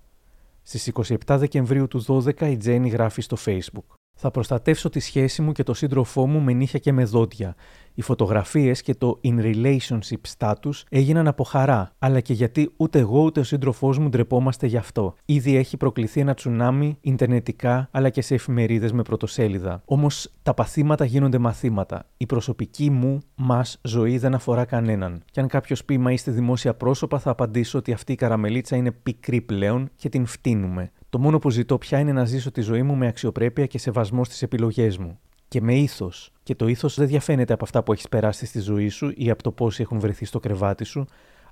[0.62, 3.96] Στις 27 Δεκεμβρίου του 12 η Τζέννη γράφει στο Facebook.
[4.20, 7.56] Θα προστατεύσω τη σχέση μου και το σύντροφό μου με νύχια και με δόντια.
[7.94, 13.22] Οι φωτογραφίες και το in relationship status έγιναν από χαρά, αλλά και γιατί ούτε εγώ
[13.22, 15.16] ούτε ο σύντροφός μου ντρεπόμαστε γι' αυτό.
[15.26, 19.82] Ήδη έχει προκληθεί ένα τσουνάμι ιντερνετικά αλλά και σε εφημερίδες με πρωτοσέλιδα.
[19.86, 22.06] Όμως τα παθήματα γίνονται μαθήματα.
[22.18, 25.24] Η προσωπική μου, μας, ζωή δεν αφορά κανέναν.
[25.32, 28.92] Και αν κάποιος πει μα είστε δημόσια πρόσωπα, θα απαντήσω ότι αυτή η καραμελίτσα είναι
[28.92, 30.92] πικρή πλέον και την φτύνουμε.
[31.10, 34.24] Το μόνο που ζητώ πια είναι να ζήσω τη ζωή μου με αξιοπρέπεια και σεβασμό
[34.24, 35.20] στις επιλογές μου.
[35.48, 36.32] Και με ήθος.
[36.44, 39.44] Και το ήθος δεν διαφαίνεται από αυτά που έχεις περάσει στη ζωή σου ή από
[39.44, 41.06] το πόσοι έχουν βρεθεί στο κρεβάτι σου,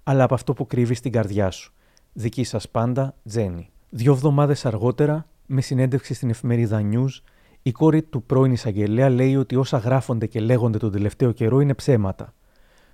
[0.03, 1.73] αλλά από αυτό που κρύβεις στην καρδιά σου.
[2.13, 3.69] Δική σας πάντα, Τζέννη.
[3.89, 7.21] Δύο εβδομάδες αργότερα, με συνέντευξη στην εφημερίδα News,
[7.61, 11.73] η κόρη του πρώην εισαγγελέα λέει ότι όσα γράφονται και λέγονται τον τελευταίο καιρό είναι
[11.73, 12.33] ψέματα.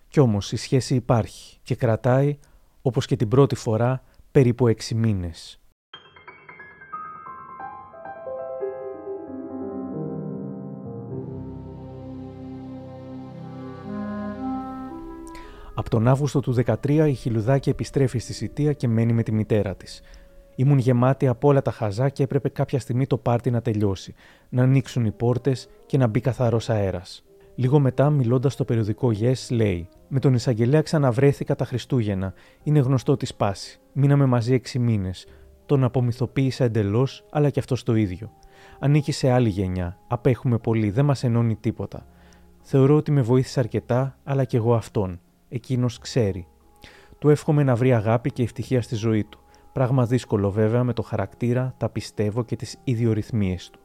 [0.08, 2.38] Κι όμως η σχέση υπάρχει και κρατάει,
[2.82, 5.61] όπως και την πρώτη φορά, περίπου έξι μήνες.
[15.82, 19.76] Από τον Αύγουστο του 13 η Χιλουδάκη επιστρέφει στη Σιτία και μένει με τη μητέρα
[19.76, 20.02] της.
[20.56, 24.14] Ήμουν γεμάτη από όλα τα χαζά και έπρεπε κάποια στιγμή το πάρτι να τελειώσει,
[24.50, 27.24] να ανοίξουν οι πόρτες και να μπει καθαρός αέρας.
[27.56, 32.34] Λίγο μετά, μιλώντας στο περιοδικό Yes, λέει: Με τον εισαγγελέα ξαναβρέθηκα τα Χριστούγεννα.
[32.64, 33.80] Είναι γνωστό τη σπάση.
[33.94, 35.26] Μείναμε μαζί έξι μήνες.
[35.66, 38.32] Τον απομυθοποίησα εντελώς, αλλά και αυτός το ίδιο.
[38.80, 39.98] Ανήκει σε άλλη γενιά.
[40.08, 42.06] Απέχουμε πολύ, δεν μας ενώνει τίποτα.
[42.62, 45.20] Θεωρώ ότι με βοήθησε αρκετά, αλλά και εγώ αυτόν
[45.52, 46.48] εκείνος ξέρει.
[47.20, 49.40] Του εύχομαι να βρει αγάπη και ευτυχία στη ζωή του.
[49.74, 53.80] Πράγμα δύσκολο βέβαια με το χαρακτήρα, τα πιστεύω και τις ιδιορρυθμίες του.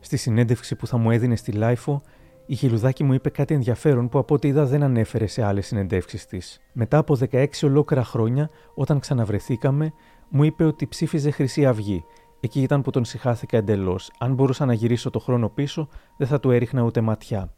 [0.00, 2.02] Στη συνέντευξη που θα μου έδινε στη LiFO,
[2.46, 6.26] η Χιλουδάκη μου είπε κάτι ενδιαφέρον που από ό,τι είδα δεν ανέφερε σε άλλες συνεντεύξεις
[6.26, 6.60] της.
[6.72, 9.92] Μετά από 16 ολόκληρα χρόνια, όταν ξαναβρεθήκαμε,
[10.28, 12.04] μου είπε ότι ψήφιζε Χρυσή Αυγή.
[12.40, 14.10] Εκεί ήταν που τον συχάθηκα εντελώς.
[14.18, 17.54] Αν μπορούσα να γυρίσω το χρόνο πίσω, δεν θα του έριχνα ούτε ματιά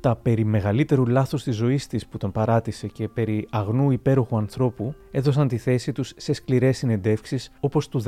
[0.00, 4.94] τα περί μεγαλύτερου λάθο της ζωής της που τον παράτησε και περί αγνού υπέροχου ανθρώπου
[5.10, 8.02] έδωσαν τη θέση τους σε σκληρές συνεντεύξεις όπως του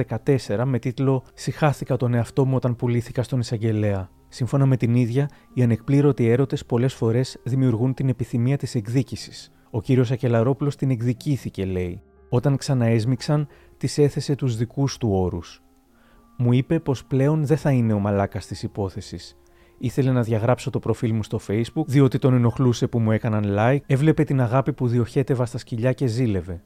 [0.46, 4.10] 14 με τίτλο Συχάθηκα τον εαυτό μου όταν πουλήθηκα στον εισαγγελέα.
[4.28, 9.52] Σύμφωνα με την ίδια, οι ανεκπλήρωτοι έρωτες πολλές φορές δημιουργούν την επιθυμία της εκδίκησης.
[9.70, 12.02] Ο κύριος Ακελαρόπουλος την εκδικήθηκε, λέει.
[12.28, 15.62] Όταν ξαναέσμιξαν, της έθεσε τους δικούς του όρους.
[16.36, 19.36] Μου είπε πως πλέον δεν θα είναι ο μαλάκας της υπόθεσης
[19.84, 23.80] Ήθελε να διαγράψω το προφίλ μου στο Facebook, διότι τον ενοχλούσε που μου έκαναν like,
[23.86, 26.62] έβλεπε την αγάπη που διοχέτευα στα σκυλιά και ζήλευε.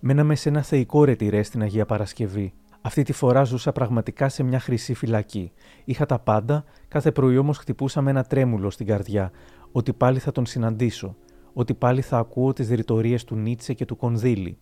[0.00, 2.52] Μέναμε σε ένα θεϊκό ρετυρέ στην Αγία Παρασκευή.
[2.80, 5.52] Αυτή τη φορά ζούσα πραγματικά σε μια χρυσή φυλακή.
[5.84, 9.30] Είχα τα πάντα, κάθε πρωί όμως χτυπούσα με ένα τρέμουλο στην καρδιά,
[9.72, 11.16] ότι πάλι θα τον συναντήσω,
[11.52, 14.58] ότι πάλι θα ακούω τις ρητορίε του Νίτσε και του Κονδύλη.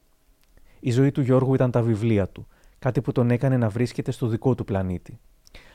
[0.80, 2.46] Η ζωή του Γιώργου ήταν τα βιβλία του,
[2.78, 5.18] κάτι που τον έκανε να βρίσκεται στο δικό του πλανήτη.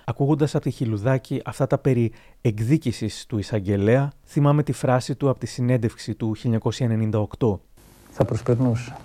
[0.08, 5.39] Ακούγοντας από τη Χιλουδάκη αυτά τα περί εκδίκησης του εισαγγελέα, θυμάμαι τη φράση του από
[5.39, 6.36] τη συνέντευξη του
[7.39, 7.60] 1998.
[8.12, 8.97] Θα προσπερνούσα.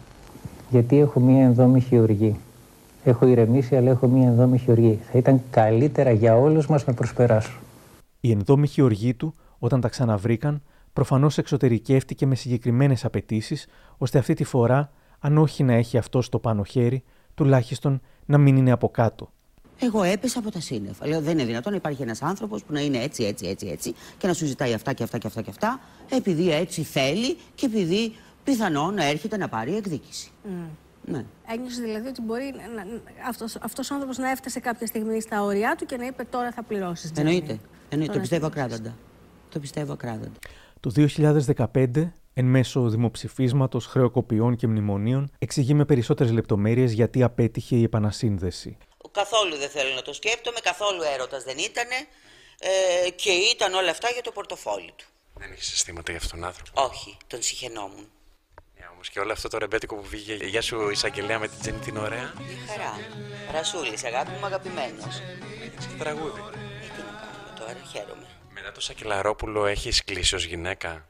[0.71, 2.37] Γιατί έχω μία ενδόμηχη οργή.
[3.05, 4.99] Έχω ηρεμήσει, αλλά έχω μία ενδόμηχη οργή.
[5.13, 7.59] Θα ήταν καλύτερα για όλους μας να προσπεράσω.
[8.21, 13.67] Η ενδόμηχη οργή του, όταν τα ξαναβρήκαν, προφανώς εξωτερικεύτηκε με συγκεκριμένες απαιτήσεις,
[13.99, 17.03] ώστε αυτή τη φορά, αν όχι να έχει αυτό στο πάνω χέρι,
[17.35, 19.31] τουλάχιστον να μην είναι από κάτω.
[19.81, 21.07] Εγώ έπεσα από τα σύννεφα.
[21.07, 23.95] Λέω δεν είναι δυνατόν να υπάρχει ένας άνθρωπος που να είναι έτσι, έτσι, έτσι, έτσι
[24.19, 27.67] και να σου ζητάει αυτά και αυτά και αυτά και αυτά, επειδή έτσι θέλει και
[27.67, 28.15] επειδή
[28.45, 30.31] πιθανόν να έρχεται να πάρει εκδίκηση.
[30.45, 30.49] Mm.
[31.05, 31.25] Ναι.
[31.53, 32.53] Ένιωσε δηλαδή ότι μπορεί
[33.29, 36.53] αυτός, αυτός ο άνθρωπος να έφτασε κάποια στιγμή στα όρια του και να είπε τώρα
[36.53, 37.13] θα πληρώσεις.
[37.17, 37.59] Εννοείται.
[37.89, 38.13] Εννοείται.
[38.13, 38.97] Το πιστεύω ακράδαντα.
[39.49, 40.39] Το πιστεύω ακράδαντα.
[40.81, 40.91] Το
[41.75, 48.77] 2015, εν μέσω δημοψηφίσματος, χρεοκοπιών και μνημονίων, εξηγεί με περισσότερες λεπτομέρειες γιατί απέτυχε η επανασύνδεση.
[49.11, 52.07] Καθόλου δεν θέλω να το σκέφτομαι, καθόλου έρωτας δεν ήτανε
[52.59, 55.05] ε, και ήταν όλα αυτά για το πορτοφόλι του.
[55.35, 58.11] Δεν έχεις συστήματα για αυτόν τον άνθρωπο; Όχι, τον συχαινόμουν.
[58.79, 61.81] Yeah, Όμως και όλο αυτό το ρεμπέτικο που βγήκε, Γεια σου εισαγγελέα με την Τζέννη
[61.81, 62.33] την ωραία.
[62.37, 62.99] Τι χαρά.
[63.53, 65.21] Ρασούλης, αγάπη μου αγαπημένος.
[65.65, 66.41] Έχεις και τραγούδι.
[66.41, 68.27] Ε, τι να κάνουμε τώρα, χαίρομαι.
[68.51, 71.09] Μετά το Σακελαρόπουλο έχεις κλείσει ως γυναίκα;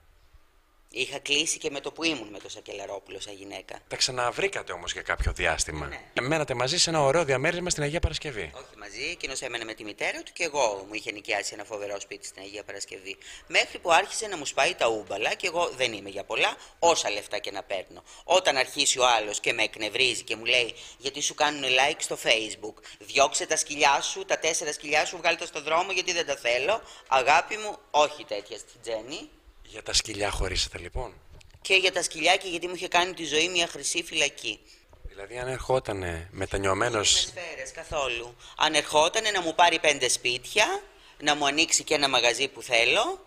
[0.93, 3.79] Είχα κλείσει και με το που ήμουν με το Σακελαρόπουλο σαν γυναίκα.
[3.89, 5.87] Τα ξαναβρήκατε όμως για κάποιο διάστημα.
[5.87, 6.01] Ναι.
[6.21, 8.51] Μένατε μαζί σε ένα ωραίο διαμέρισμα στην Αγία Παρασκευή.
[8.55, 12.01] Όχι μαζί, εκείνος έμενε με τη μητέρα του και εγώ μου είχε νοικιάσει ένα φοβερό
[12.01, 13.17] σπίτι στην Αγία Παρασκευή.
[13.47, 17.11] Μέχρι που άρχισε να μου σπάει τα ούμπαλα και εγώ δεν είμαι για πολλά, όσα
[17.11, 18.03] λεφτά και να παίρνω.
[18.25, 22.19] Όταν αρχίσει ο άλλος και με εκνευρίζει και μου λέει γιατί σου κάνουν like στο
[22.23, 26.37] facebook, διώξε τα σκυλιά σου, τα τέσσερα σκυλιά σου, βγάλτε στο δρόμο γιατί δεν τα
[26.37, 26.83] θέλω.
[27.09, 29.31] Αγάπη μου, όχι τέτοια στην Τζέννη.
[29.71, 31.15] Για τα σκυλιά χωρίσατε λοιπόν;
[31.63, 34.61] Και για τα σκυλιά και γιατί μου είχε κάνει τη ζωή μια χρυσή φυλακή.
[35.03, 37.33] Δηλαδή αν ερχότανε μετανιωμένος...
[37.33, 38.37] Δεν με καθόλου.
[38.57, 40.83] Αν ερχότανε να μου πάρει πέντε σπίτια,
[41.23, 43.25] να μου ανοίξει και ένα μαγαζί που θέλω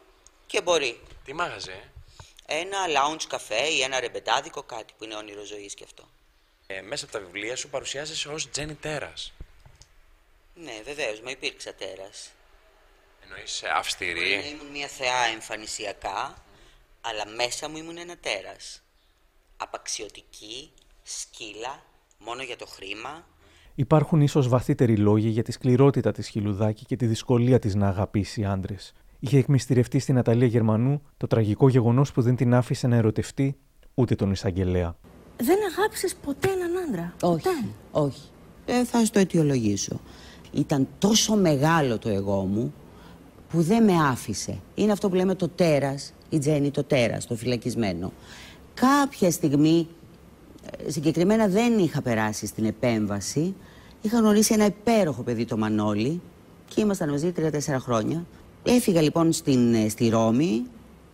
[0.47, 0.99] και μπορεί.
[1.25, 1.81] Τι μαγαζί;
[2.45, 6.09] Ένα lounge καφέ ή ένα ρεμπετάδικο κάτι που είναι όνειρο ζωής και αυτό.
[6.67, 9.33] Ε, μέσα από τα βιβλία σου παρουσιάζεσαι ως Τζένι Τέρας.
[10.53, 12.31] Ναι, βεβαίως, μα υπήρξα τέρας.
[13.23, 16.33] Εννοείς αυστηρή; Ήμουν μια θεά εμφανισιακά,
[17.01, 18.83] αλλά μέσα μου ήμουν ένα τέρας.
[19.57, 20.71] Απαξιωτική,
[21.03, 21.83] σκύλα,
[22.17, 23.27] μόνο για το χρήμα.
[23.75, 28.45] Υπάρχουν ίσως βαθύτεροι λόγοι για τη σκληρότητα της Χιλουδάκη και τη δυσκολία της να αγαπήσει
[28.45, 28.93] άντρες.
[29.19, 33.57] Είχε εκμυστηρευτεί στην Αταλία Γερμανού το τραγικό γεγονός που δεν την άφησε να ερωτευτεί
[33.93, 34.95] ούτε τον εισαγγελέα.
[35.37, 37.47] Δεν αγάπησες ποτέ έναν άντρα; Όχι.
[37.91, 38.29] Όχι.
[38.65, 39.99] Ε, θα σου το αιτιολογήσω.
[40.51, 42.73] Ήταν τόσο μεγάλο το εγώ μου
[43.53, 44.59] που δεν με άφησε.
[44.75, 48.11] Είναι αυτό που λέμε το τέρας, η Τζέννη το τέρας, το φυλακισμένο.
[48.73, 49.87] Κάποια στιγμή,
[50.85, 53.55] ε, συγκεκριμένα δεν είχα περάσει στην επέμβαση,
[54.01, 56.21] είχα γνωρίσει ένα υπέροχο παιδί το Μανώλη
[56.67, 58.25] και ήμασταν μαζί τρία-τέσσερα χρόνια.
[58.63, 60.63] Έφυγα λοιπόν στην, ε, στη Ρώμη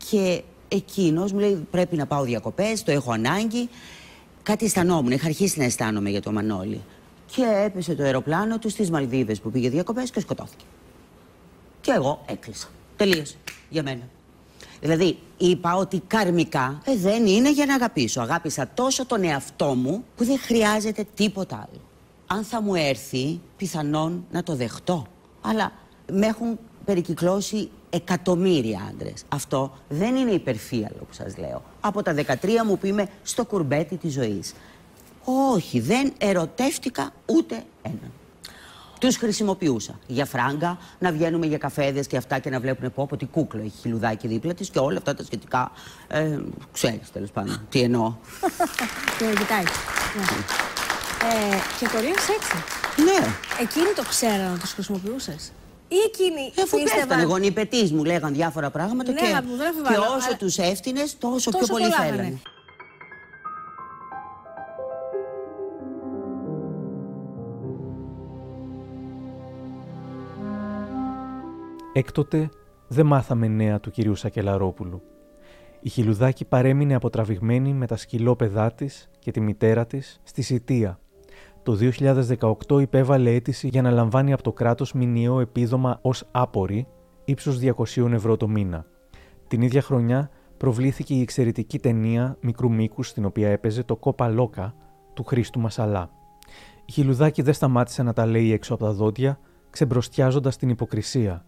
[0.10, 3.70] και εκείνος μου λέει πρέπει να πάω διακοπές, το έχω ανάγκη.
[4.44, 6.82] Κάτι αισθανόμουν, είχα αρχίσει να αισθάνομαι για το Μανώλη.
[7.26, 10.66] Και έπεσε το αεροπλάνο του στις Μαλδίβες που πήγε διακοπές και σκοτώθηκε.
[11.90, 12.68] Και εγώ έκλεισα.
[12.96, 13.36] Τελείωσε.
[13.70, 14.02] Για μένα.
[14.82, 18.22] Δηλαδή, είπα ότι καρμικά ε, δεν είναι για να αγαπήσω.
[18.22, 21.82] Αγάπησα τόσο τον εαυτό μου που δεν χρειάζεται τίποτα άλλο.
[22.28, 25.06] Αν θα μου έρθει, πιθανόν να το δεχτώ.
[25.42, 25.72] Αλλά
[26.12, 29.24] με έχουν περικυκλώσει εκατομμύρια άντρες.
[29.30, 31.64] Αυτό δεν είναι υπερφύαλο που σας λέω.
[31.80, 34.54] Από τα 13 μου που είμαι στο κουρμπέτι της ζωής.
[35.54, 38.12] Όχι, δεν ερωτεύτηκα ούτε έναν.
[39.00, 43.18] Τους χρησιμοποιούσα για φράγκα, να βγαίνουμε για καφέδες και αυτά και να βλέπουν πω από
[43.18, 45.72] τι κούκλο έχει χιλουδάκι δίπλα της και όλα αυτά τα σχετικά.
[46.08, 46.38] Ε,
[46.72, 48.14] Ξέρεις τέλος πάντων τι εννοώ.
[49.18, 49.64] Και κοιτάει.
[51.24, 52.56] Ε, και το λέω έτσι.
[53.04, 53.28] Ναι.
[53.62, 55.52] Εκείνοι το ξέραν να τους χρησιμοποιούσες.
[55.88, 59.26] Ή εκείνοι ε, Αφού πέφτανε γονιπετής μου λέγαν διάφορα πράγματα ναι, και,
[59.88, 60.38] και όσο αλλά...
[60.38, 62.42] τους έφτιανε, τόσο, πιο πολύ θέλανε.
[72.00, 72.50] Έκτοτε
[72.88, 75.02] δεν μάθαμε νέα του κυρίου Σακελαρόπουλου.
[75.80, 81.00] Η Χιλουδάκη παρέμεινε αποτραβηγμένη με τα σκυλόπαιδά της και τη μητέρα της στη Σιτία.
[81.64, 81.78] Το
[82.70, 86.88] 2018 υπέβαλε αίτηση για να λαμβάνει από το κράτος μηνιαίο επίδομα ως άπορη,
[87.26, 88.86] ύψος 200 ευρώ το μήνα.
[89.48, 94.76] Την ίδια χρονιά προβλήθηκε η εξαιρετική ταινία μικρού μήκους στην οποία έπαιζε το Κόπα Λόκα
[95.14, 96.10] του Χρήστου Μασαλά.
[96.86, 99.40] Η Χιλουδάκη δεν σταμάτησε να τα λέει έξω από τα δόντια,
[99.70, 101.44] ξεμπροστιάζοντας την υποκρισία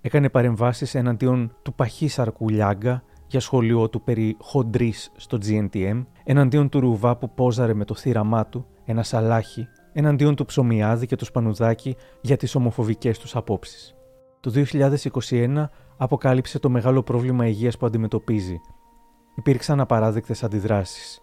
[0.00, 6.80] έκανε παρεμβάσεις εναντίον του Παχύσαρκου Λιάγκα για σχολείο του περί χοντρής στο GNTM, εναντίον του
[6.80, 11.96] Ρουβά που πόζαρε με το θύραμά του, ένα σαλάχι, εναντίον του Ψωμιάδη και του Σπανουδάκη
[12.20, 13.94] για τις ομοφοβικές τους απόψεις.
[14.40, 14.52] Το
[15.30, 15.64] 2021
[15.96, 18.60] αποκάλυψε το μεγάλο πρόβλημα υγείας που αντιμετωπίζει.
[19.36, 21.22] Υπήρξαν απαράδεκτες αντιδράσεις.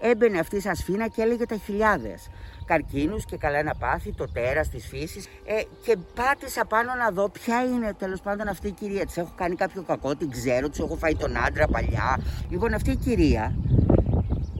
[0.00, 2.28] Έμπαινε αυτή σα σφίνα και έλεγε τα χιλιάδες
[2.70, 7.28] καρκίνους και καλά να πάθει, το τέρας της φύσης ε, και πάτησα πάνω να δω
[7.28, 9.06] ποια είναι τέλος πάντων αυτή η κυρία.
[9.06, 12.20] Της έχω κάνει κάποιο κακό, την ξέρω, της έχω φάει τον άντρα παλιά.
[12.50, 13.54] Λοιπόν αυτή η κυρία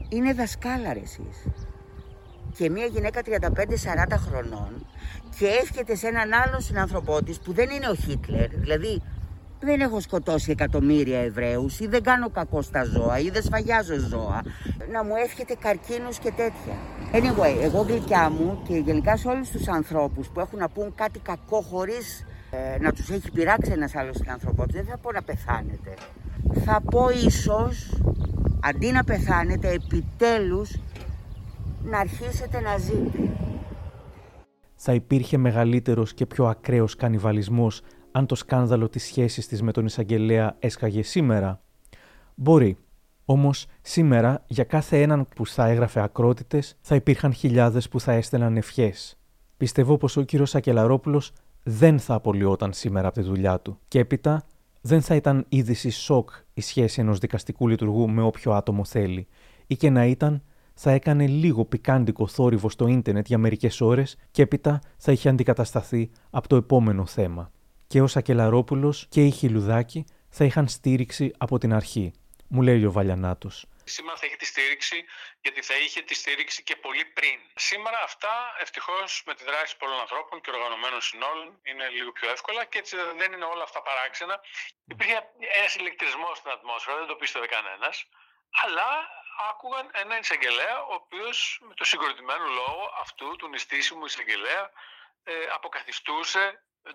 [0.09, 1.37] είναι δασκάλα ρε εσείς.
[2.57, 4.85] Και μια γυναίκα 35-40 χρονών
[5.37, 9.01] και εύχεται σε έναν άλλον συνάνθρωπό της που δεν είναι ο Χίτλερ, δηλαδή
[9.61, 14.41] δεν έχω σκοτώσει εκατομμύρια Εβραίους ή δεν κάνω κακό στα ζώα ή δεν σφαγιάζω ζώα
[14.91, 16.75] να μου εύχεται καρκίνους και τέτοια.
[17.13, 21.19] Anyway, εγώ γλυκιά μου και γενικά σε όλους τους ανθρώπους που έχουν να πούν κάτι
[21.19, 25.93] κακό χωρίς ε, να τους έχει πειράξει ένας άλλος άνθρωπο δεν θα πω να πεθάνετε.
[26.65, 28.01] Θα πω ίσως,
[28.59, 30.79] αντί να πεθάνετε, επιτέλους
[31.83, 33.29] να αρχίσετε να ζείτε.
[34.75, 37.81] Θα υπήρχε μεγαλύτερος και πιο ακραίος κανιβαλισμός
[38.11, 41.61] αν το σκάνδαλο της σχέσης της με τον εισαγγελέα έσκαγε σήμερα.
[42.35, 42.77] Μπορεί.
[43.25, 48.57] Όμως σήμερα για κάθε έναν που θα έγραφε ακρότητες θα υπήρχαν χιλιάδες που θα έστελναν
[48.57, 49.19] ευχές.
[49.57, 51.33] Πιστεύω πως ο κύριος Σακελαρόπουλος
[51.63, 54.45] δεν θα απολυόταν σήμερα από τη δουλειά του και έπειτα
[54.81, 59.27] δεν θα ήταν είδηση σοκ η σχέση ενός δικαστικού λειτουργού με όποιο άτομο θέλει,
[59.67, 60.43] ή και να ήταν,
[60.73, 66.09] θα έκανε λίγο πικάντικο θόρυβο στο ίντερνετ για μερικές ώρες και έπειτα θα είχε αντικατασταθεί
[66.29, 67.51] από το επόμενο θέμα.
[67.91, 70.01] Και ο Σακελαρόπουλος και η Χιλουδάκη
[70.35, 72.05] θα είχαν στήριξη από την αρχή,
[72.53, 73.55] μου λέει ο Βαλιανάτος.
[73.83, 74.97] Σήμερα θα έχει τη στήριξη
[75.43, 77.37] γιατί θα είχε τη στήριξη και πολύ πριν.
[77.55, 78.33] Σήμερα αυτά
[78.63, 82.95] ευτυχώς με τη δράση πολλών ανθρώπων και οργανωμένων συνόλων είναι λίγο πιο εύκολα και έτσι
[83.21, 84.35] δεν είναι όλα αυτά παράξενα.
[84.93, 85.17] Υπήρχε
[85.59, 87.95] ένας ηλεκτρισμός στην ατμόσφαιρα, δεν το πίστευε κανένας.
[88.63, 88.89] Αλλά
[89.49, 91.37] άκουγαν ένα εισαγγελέα, ο οποίος
[91.67, 94.63] με το συγκροτημένο λόγο αυτού του νηστήσιμου εισαγγελέα
[95.23, 96.43] ε, αποκαθιστούσε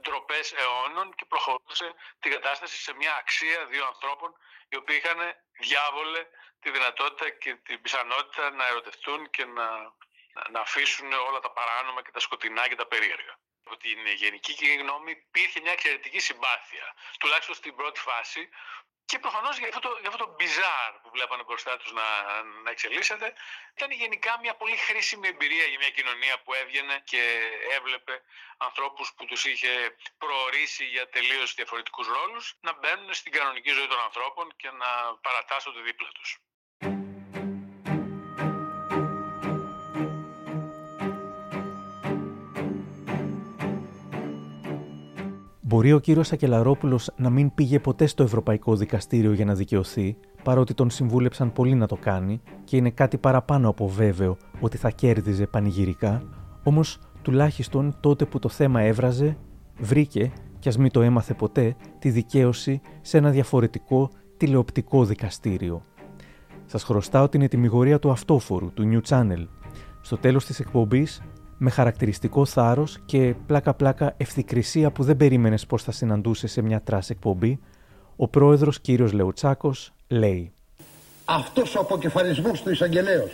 [0.01, 4.35] ντροπές αιώνων και προχωρούσε την κατάσταση σε μια αξία δύο ανθρώπων
[4.69, 5.19] οι οποίοι είχαν
[5.59, 6.27] διάβολε
[6.61, 9.69] τη δυνατότητα και την πιθανότητα να ερωτευτούν και να,
[10.51, 13.39] να αφήσουν όλα τα παράνομα και τα σκοτεινά και τα περίεργα.
[13.65, 18.49] Από την γενική κοινή γνώμη υπήρχε μια εξαιρετική συμπάθεια, τουλάχιστον στην πρώτη φάση,
[19.07, 22.07] και προφανώς για, αυτό το, για αυτό το μπιζάρ που βλέπανε μπροστά τους να,
[22.65, 23.33] να εξελίσσεται,
[23.75, 27.23] ήταν γενικά μια πολύ χρήσιμη εμπειρία για μια κοινωνία που έβγαινε και
[27.71, 28.23] έβλεπε
[28.57, 34.01] ανθρώπους που τους είχε προορίσει για τελείως διαφορετικούς ρόλους να μπαίνουν στην κανονική ζωή των
[34.01, 36.39] ανθρώπων και να παρατάσσονται δίπλα τους.
[45.77, 50.75] Μπορεί ο κύριος Ακελαρόπουλο να μην πήγε ποτέ στο Ευρωπαϊκό Δικαστήριο για να δικαιωθεί, παρότι
[50.75, 55.47] τον συμβούλεψαν πολύ να το κάνει και είναι κάτι παραπάνω από βέβαιο ότι θα κέρδιζε
[55.47, 56.23] πανηγυρικά,
[56.63, 59.37] όμως τουλάχιστον τότε που το θέμα έβραζε,
[59.79, 65.83] βρήκε, κι ας μην το έμαθε ποτέ, τη δικαίωση σε ένα διαφορετικό τηλεοπτικό δικαστήριο.
[66.67, 69.47] Σας χρωστάω την ετυμηγορία του αυτόφωρου, του New Channel.
[70.01, 71.23] Στο τέλος της εκπομπής
[71.59, 77.11] με χαρακτηριστικό θάρρος και πλάκα-πλάκα ευθυκρισία που δεν περίμενες πως θα συναντούσε σε μια trash
[77.11, 77.59] εκπομπή,
[78.17, 80.53] ο πρόεδρος κύριος Λεουτσάκος λέει
[81.25, 83.31] «Αυτός ο αποκεφαλισμός του εισαγγελέως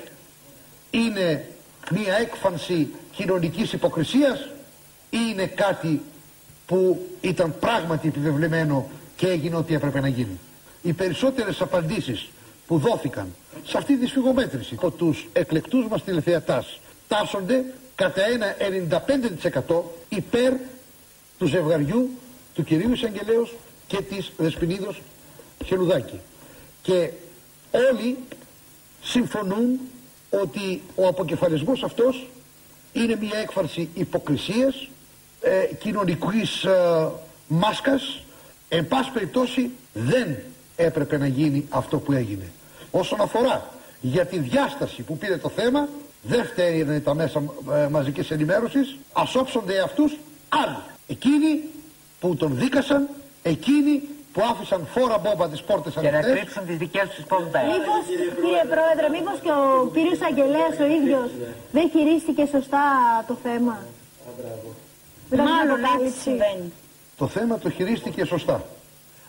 [0.90, 1.44] είναι
[1.90, 4.40] μια έκφανση κοινωνικής υποκρισίας
[5.10, 6.02] ή είναι κάτι
[6.66, 10.40] που ήταν πράγματι επιβεβλημένο και έγινε ό,τι έπρεπε να γίνει;
[10.82, 12.30] Οι περισσότερες απαντήσεις
[12.66, 13.26] που δόθηκαν
[13.64, 17.64] σε αυτή τη σφυγομέτρηση από τους εκλεκτούς μας τηλεθεατάς τάσσονται
[17.94, 18.56] κατά ένα
[19.68, 20.52] 95% υπέρ
[21.38, 22.10] του ζευγαριού
[22.54, 23.54] του κυρίου Εισαγγελέως
[23.86, 25.02] και της Δεσποινίδος
[25.64, 26.20] Χελουδάκη.
[26.82, 27.10] Και
[27.70, 28.18] όλοι
[29.02, 29.80] συμφωνούν
[30.30, 32.26] ότι ο αποκεφαλισμός αυτός
[32.92, 34.88] είναι μια έκφραση υποκρισίας,
[35.40, 37.10] ε, κοινωνικής ε,
[37.46, 38.22] μάσκας,
[38.68, 40.38] εν πάση περιπτώσει δεν
[40.76, 42.52] έπρεπε να γίνει αυτό που έγινε.
[42.90, 43.70] Όσον αφορά
[44.00, 45.88] για τη διάσταση που πήρε το θέμα,
[46.22, 47.42] δεν φταίνουν τα μέσα
[47.72, 50.18] ε, μαζικής ενημέρωσης, ας όψονται αυτούς
[50.48, 50.76] άλλοι.
[51.06, 51.60] Εκείνοι
[52.20, 53.08] που τον δίκασαν,
[53.42, 54.02] εκείνοι
[54.32, 56.20] που άφησαν φόρα μπόμπα τις πόρτες ανοιχτές.
[56.20, 57.62] Και να κρύψουν τις δικές τους πόρτες.
[57.62, 58.04] Μήπως,
[58.42, 61.30] κύριε Πρόεδρε, μήπως και ο κύριος Αγγελέας ο ίδιος
[61.72, 62.84] δεν χειρίστηκε σωστά
[63.26, 63.78] το θέμα;
[65.30, 66.72] Μάλλον έτσι συμβαίνει.
[67.16, 68.64] Το θέμα το χειρίστηκε σωστά.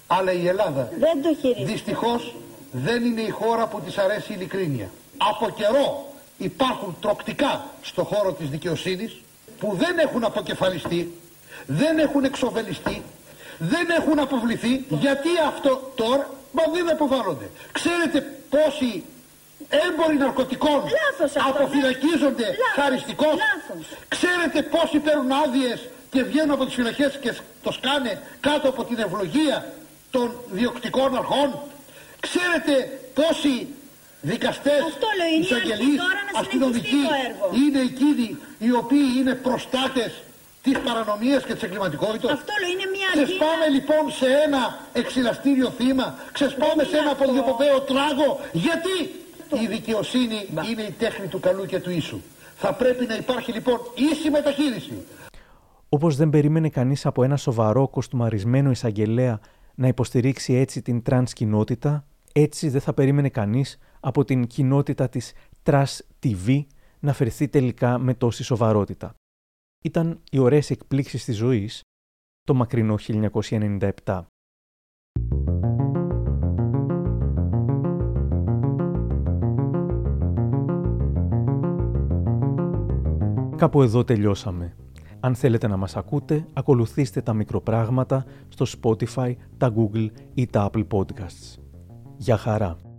[0.07, 1.71] Αλλά η Ελλάδα δεν το χειρίστηκε.
[1.71, 2.35] δυστυχώς
[2.71, 4.89] δεν είναι η χώρα που της αρέσει η ειλικρίνεια.
[5.17, 9.21] Από καιρό υπάρχουν τροκτικά στο χώρο της δικαιοσύνης
[9.59, 11.17] που δεν έχουν αποκεφαλιστεί,
[11.65, 13.01] δεν έχουν εξοβελιστεί,
[13.57, 14.85] δεν έχουν αποβληθεί.
[14.89, 17.49] Γιατί αυτό τώρα, μα δεν αποβάλλονται.
[17.71, 19.03] Ξέρετε πόσοι
[19.69, 20.83] έμποροι ναρκωτικών
[21.49, 23.35] αποφυλακίζονται χαριστικώς;
[24.07, 28.99] Ξέρετε πόσοι παίρνουν άδειες και βγαίνουν από τις φυλακές και το σκάνε κάτω από την
[28.99, 29.73] ευλογία
[30.11, 31.59] των διοκτικών αρχών;
[32.19, 33.67] Ξέρετε πόσοι
[34.31, 34.81] δικαστές,
[35.41, 35.99] εισαγγελείς,
[36.39, 37.03] αστυνομικοί
[37.61, 38.27] είναι εκείνοι
[38.65, 40.11] οι οποίοι είναι προστάτες
[40.65, 42.31] της παρανομίας και της εγκληματικότητας.
[42.31, 44.61] Αυτό λέω, είναι μια Ξεσπάμε λοιπόν σε ένα
[44.93, 48.29] εξυλαστήριο θύμα, ξεσπάμε σε ένα αποδιοπομπαίο τράγο.
[48.51, 48.97] Γιατί;
[49.63, 52.19] Η δικαιοσύνη είναι η τέχνη του καλού και του ίσου.
[52.55, 53.79] Θα πρέπει να υπάρχει λοιπόν
[54.11, 55.05] ίση μεταχείριση.
[55.89, 59.39] Όπως δεν περίμενε κανείς από ένα σοβαρό κοστουμαρισμένο εισαγγελέα
[59.75, 65.33] να υποστηρίξει έτσι την τρανς κοινότητα, έτσι δεν θα περίμενε κανείς από την κοινότητα της
[65.63, 66.63] trash TV
[66.99, 69.15] να φερθεί τελικά με τόση σοβαρότητα.
[69.83, 71.81] Ήταν οι ωραίες εκπλήξεις της ζωής
[72.43, 74.21] το μακρινό 1997.
[83.55, 84.75] Κάπου εδώ τελειώσαμε.
[85.19, 90.87] Αν θέλετε να μας ακούτε, ακολουθήστε τα μικροπράγματα στο Spotify, τα Google ή τα Apple
[90.87, 91.57] Podcasts.
[92.17, 92.92] Γεια χαρά!